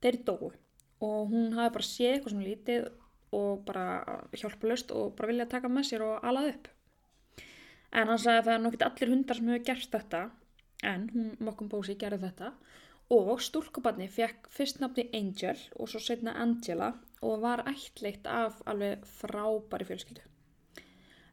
[0.00, 0.56] þeir dói
[1.04, 2.88] og hún hafi bara séð eitthvað svona lítið
[3.36, 3.86] og bara
[4.34, 6.68] hjálpulust og bara vilja taka með sér og alað upp.
[7.92, 10.22] En hann sagði að það er nokkið allir hundar sem hefur gert þetta
[10.90, 12.52] en hún mokkum bósi gerði þetta.
[13.10, 16.92] Og stúlkubarni fekk fyrst nafni Angel og svo setna Angela
[17.26, 20.29] og var ættleitt af alveg frábæri fjölskyldu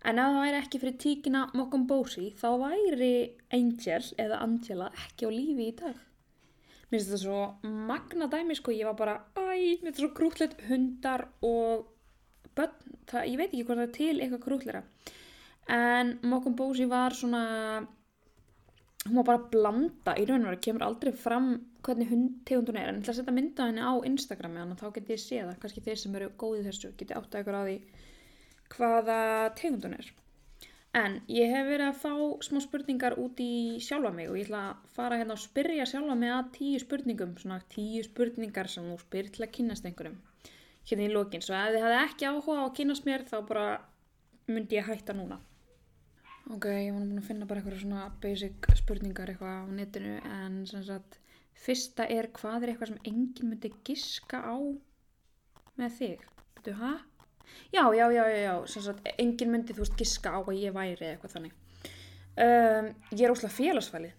[0.07, 3.11] En ef það væri ekki fyrir tíkina Mokombósi þá væri
[3.57, 5.97] Angel eða Angela ekki á lífi í dag.
[6.87, 10.11] Mér finnst þetta svo magna dæmi sko, ég var bara, æ, mér finnst þetta svo
[10.15, 11.89] grútlegt hundar og
[12.55, 14.83] börn, það, ég veit ekki hvað það er til eitthvað grútlera.
[15.75, 17.43] En Mokombósi var svona
[19.07, 21.51] hún var bara að blanda í raun og veru, kemur aldrei fram
[21.83, 24.83] hvernig hundtegund hún er, en ég ætla að setja mynda henni á Instagrami, þannig að
[24.83, 27.59] þá get ég séð það, kannski þeir sem eru góðið þessu, geti átt að ykkur
[27.59, 27.77] á því
[28.73, 29.19] hvaða
[29.59, 30.13] tegund hún er.
[30.97, 32.13] En ég hef verið að fá
[32.47, 36.15] smá spurningar út í sjálfa mig og ég ætla að fara hérna og spyrja sjálfa
[36.17, 40.17] mig að tíu spurningum, svona tíu spurningar sem þú spyrir til að kynast einhverjum
[40.87, 41.43] hérna í lókin.
[41.43, 43.67] Svo ef þið hafið ekki áhuga á að kynast mér þá bara
[44.47, 45.37] myndi ég hætta núna.
[46.47, 50.61] Ok, ég var búin að finna bara eitthvað svona basic spurningar eitthvað á netinu en
[50.69, 51.19] sem sagt
[51.59, 54.55] fyrsta er hvað er eitthvað sem enginn myndi giska á
[55.77, 56.23] með þig?
[56.63, 56.91] Þú, hæ?
[57.73, 61.35] Já, já, já, já, já, enginn myndi þú veist giska á að ég væri eitthvað
[61.37, 61.55] þannig.
[62.37, 64.13] Um, ég er ósláð félagsfælið,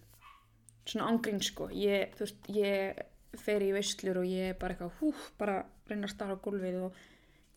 [0.88, 3.04] svona ángrín sko, ég, þú veist, ég
[3.38, 6.80] fer í veislur og ég er bara eitthvað hú, bara reyna að starra á gulvið
[6.88, 6.98] og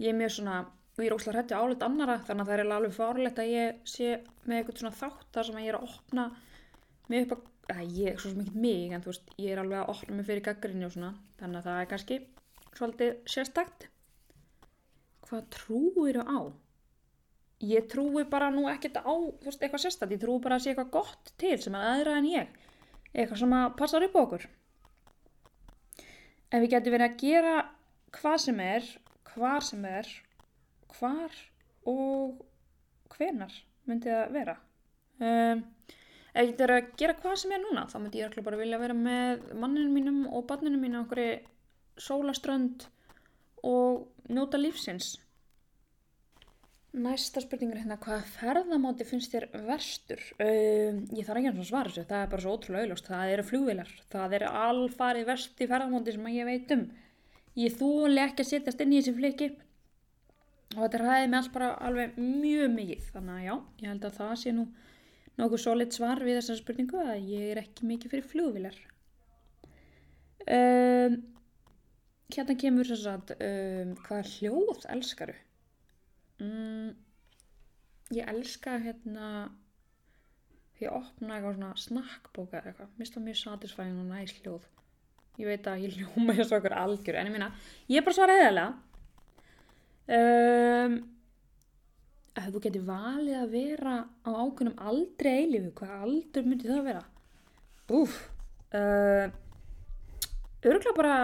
[0.02, 0.60] ég er mjög svona
[0.92, 3.78] og ég er ósláð hrætti álut annara þannig að það er alveg fárlegt að ég
[3.88, 4.10] sé
[4.44, 6.26] með eitthvað svona þáttar sem ég er að opna
[7.12, 7.46] mig upp að,
[7.78, 10.28] að ég, svo sem ekki mig en þú veist, ég er alveg að opna mig
[10.28, 12.20] fyrir gaggrinni og svona, þannig að það er kannski
[12.76, 13.88] svolítið sérstakt
[15.32, 16.40] hvað trúir þú á?
[17.62, 19.14] Ég trúi bara nú ekkert á
[19.44, 22.28] veist, eitthvað sérstakt, ég trúi bara að sé eitthvað gott til sem er aðra en
[22.30, 22.58] ég.
[23.14, 24.48] Eitthvað sem að passar upp okkur.
[26.52, 27.56] Ef við getum verið að gera
[28.18, 28.90] hvað sem er,
[29.32, 30.10] hvar sem er
[30.98, 31.36] hvar
[31.88, 32.42] og
[33.16, 33.54] hvenar
[33.88, 34.56] myndi það vera?
[35.22, 35.64] Um,
[36.34, 38.98] ef ég getur að gera hvað sem er núna þá myndi ég bara vilja vera
[38.98, 41.24] með manninu mínum og barninu mínu okkur
[42.02, 42.88] sólaströnd
[43.68, 45.16] og njóta lífsins
[46.92, 50.20] Næsta spurning er hérna, hvaða ferðamáti finnst þér verstur?
[50.44, 53.08] Um, ég þarf ekki að svara þessu, það er bara svo ótrúlega auðlust.
[53.08, 56.84] Það eru flugvilar, það eru alfarið versti ferðamáti sem ég veit um.
[57.62, 59.48] Ég þúli ekki að setjast inn í þessi fliki
[60.76, 63.08] og þetta ræði mig alls bara alveg mjög mikið.
[63.16, 63.56] Þannig að já,
[63.86, 64.68] ég held að það sé nú
[65.40, 68.82] nokkuð solid svar við þessa spurningu að ég er ekki mikið fyrir flugvilar.
[70.44, 71.22] Um,
[72.40, 75.38] hérna kemur þess að um, hvaða hljóð elskaru?
[76.42, 76.92] Mm,
[78.16, 79.32] ég elska hérna
[80.78, 84.40] því að opna eitthvað svona snakkbóka eða eitthvað, mér finnst það mjög satisfæðin og næst
[84.42, 84.70] hljóð.
[85.40, 87.52] Ég veit að ég hljóma þess okkur algjör, en ég minna
[87.90, 88.72] ég er bara svara eðalega
[90.18, 90.98] um,
[92.42, 96.90] að þú getur valið að vera á ákveðnum aldrei eilifu, hvað aldur myndi það að
[96.90, 97.06] vera?
[98.02, 98.18] Úf
[98.78, 99.26] uh,
[100.70, 101.16] öruglega bara,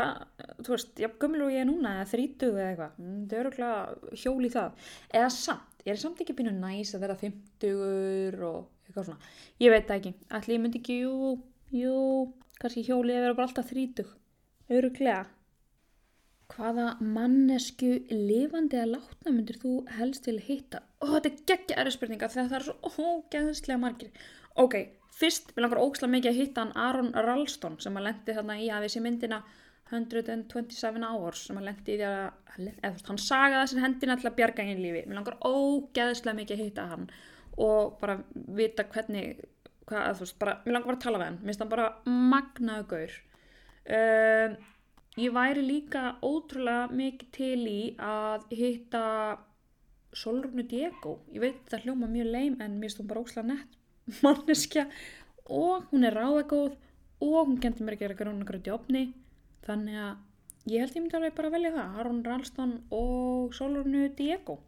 [0.66, 4.18] þú veist, já, gömul og ég er núna, eða þrítug eða eitthvað, það er öruglega
[4.24, 8.60] hjól í það, eða samt, ég er samt ekki byrjuð næs að vera fymtugur og
[8.88, 9.32] eitthvað svona,
[9.62, 11.34] ég veit það ekki, allir ég myndi ekki, jú,
[11.78, 11.96] jú,
[12.62, 14.14] kannski hjólið að vera bara alltaf þrítug,
[14.74, 15.26] öruglega.
[16.48, 20.80] Hvaða mannesku lifandi að látna myndir þú helst til að hitta?
[21.04, 24.14] Ó, þetta er geggja erri spurninga þegar það er svo ógeðslega margir.
[24.64, 24.78] Ok,
[25.18, 28.70] fyrst vil langar óksla mikið að hitta hann Aron Ralston sem að lendi þarna í
[28.74, 29.42] að þessi myndina
[29.90, 34.38] 127 hours sem að lendi í því að, eða hann sagaði þessir hendina til að
[34.40, 35.04] bjarga einn lífi.
[35.08, 37.06] Mér langar ógeðslega mikið að hitta hann
[37.68, 38.18] og bara
[38.58, 39.44] vita hvernig,
[39.90, 41.38] hvað, veist, bara, mér langar bara að tala við hann.
[41.42, 43.22] Mér finnst hann bara magnaðu gaur.
[43.98, 44.58] Um,
[45.18, 49.00] Ég væri líka ótrúlega mikið til í að hitta
[50.14, 51.16] Solrúnu Diego.
[51.34, 53.77] Ég veit það hljóma mjög leim en mér stóðum bara ósláð nett
[54.26, 54.88] manneskja
[55.48, 56.76] og hún er ráðegóð
[57.24, 59.04] og hún kentur mér að gera okkur á djófni.
[59.68, 62.00] Þannig að ég held ég myndi alveg bara að velja það.
[62.02, 64.60] Aron Ralston og Solrúnu Diego.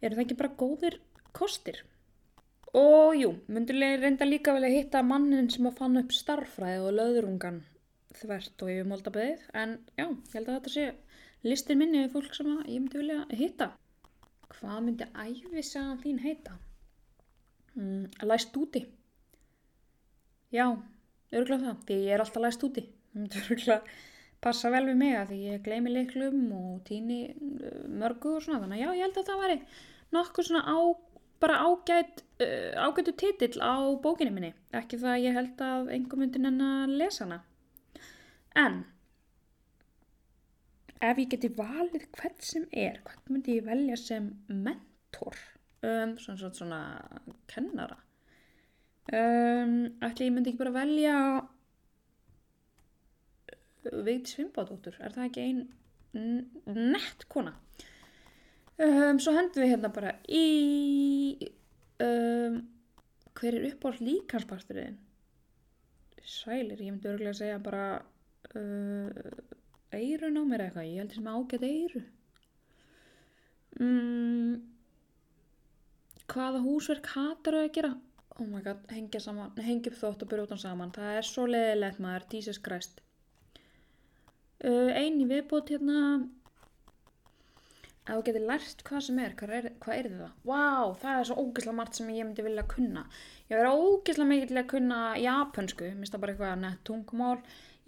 [0.00, 1.00] Eru það ekki bara góðir
[1.36, 1.82] kostir?
[2.76, 6.96] Og jú, myndilega reynda líka vel að hitta mannin sem að fann upp starfræði og
[7.00, 7.64] löðrungan
[8.18, 10.86] þvert og yfir moldabæðið en já, ég held að þetta sé
[11.46, 13.70] listin minni við fólk sem ég myndi vilja hitta
[14.54, 16.56] hvað myndi æfisagan þín heita
[17.78, 18.84] mm, læst úti.
[20.50, 20.66] Já,
[21.32, 22.86] örgulega það því ég er alltaf læst úti.
[23.10, 23.80] Það myndi örgulega
[24.40, 28.62] passa vel við mig að því ég gleymi leiklum og týni uh, mörgu og svona
[28.62, 29.58] þannig að já, ég held að það væri
[30.16, 30.78] nokkuð svona á
[31.40, 34.54] bara ágætt uh, ágættu titill á bókinni minni.
[34.76, 37.42] Ekki það að ég held að einhver myndi nenn að lesa hana.
[38.58, 38.82] En
[41.00, 45.38] ef ég geti valið hvern sem er, hvern myndi ég velja sem mentor,
[45.86, 46.80] um, svona, svona, svona
[47.50, 47.98] kennara?
[49.10, 49.74] Um,
[50.04, 51.16] ætli ég myndi ekki bara velja
[54.04, 55.62] Veit Svimbadóttur, er það ekki einn
[56.92, 57.54] nett kona?
[58.80, 61.48] Um, svo hendum við hérna bara í
[62.04, 62.60] um,
[63.40, 64.98] hver er uppáhald líkansparturinn?
[66.20, 67.84] Sælir, ég myndi örgulega að segja bara
[68.54, 69.30] uh,
[69.96, 72.02] eirun á mér eitthvað, ég held sem ágætt eiru
[73.80, 74.52] mm,
[76.30, 77.92] hvaða húsverk hatar þau að gera
[78.40, 80.92] oh my god, hengja saman, hengja upp þótt og brjóta saman.
[80.94, 83.00] Það er svo leiðilegt maður, Jesus Christ.
[84.60, 85.96] Uh, Einn í viðbót hérna,
[88.06, 90.22] að þú getur lært hvað sem er, hvað er, hvað er það?
[90.44, 93.04] Vá, wow, það er svo ógeðslega margt sem ég myndi vilja kunna.
[93.50, 97.36] Ég verði ógeðslega mikið til að kunna japansku, minnst það bara eitthvað nett tungumál.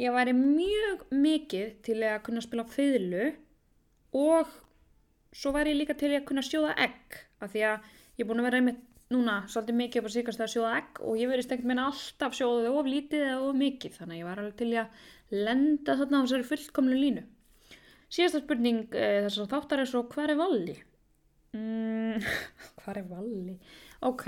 [0.01, 3.27] Ég væri mjög mikið til að kunna spila fiðlu
[4.21, 4.53] og
[5.33, 7.93] svo væri ég líka til að kunna sjóða egg, af því að
[8.23, 11.01] ég er búin að vera einmitt núna svolítið mikið upp á síkast að sjóða egg
[11.03, 14.29] og ég verið stengt meina alltaf sjóðaði of lítið eða of mikið, þannig að ég
[14.29, 17.25] var alveg til að lenda þarna á þessari fullkomlu línu.
[18.13, 20.77] Síðasta spurning e, þessar þáttar er svo hvað er valli?
[21.57, 22.23] Mm,
[22.79, 23.59] hvað er valli?
[24.07, 24.25] Ok,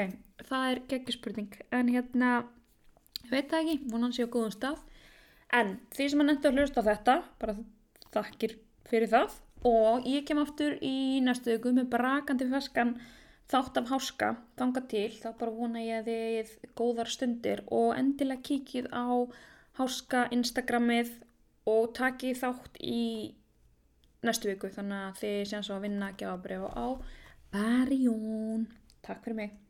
[0.49, 2.35] það er geggjurspurning en hérna,
[3.31, 4.83] veit það ekki, vonan sé á góðum stað.
[5.55, 7.59] En því sem að nefndi að hlusta þetta, bara
[8.15, 12.99] þakkir fyrir það og ég kem aftur í næstu viku með brakandi feskan
[13.53, 18.89] þátt af háska, þanga til, þá bara vona ég þið góðar stundir og endilega kíkið
[18.93, 19.29] á
[19.81, 21.13] háska Instagramið
[21.71, 23.05] og takið þátt í
[24.25, 26.87] næstu viku þannig að þið séum svo að vinna að gefa breyfa á
[27.55, 28.67] Barjón.
[29.05, 29.64] Takk fyrir mig.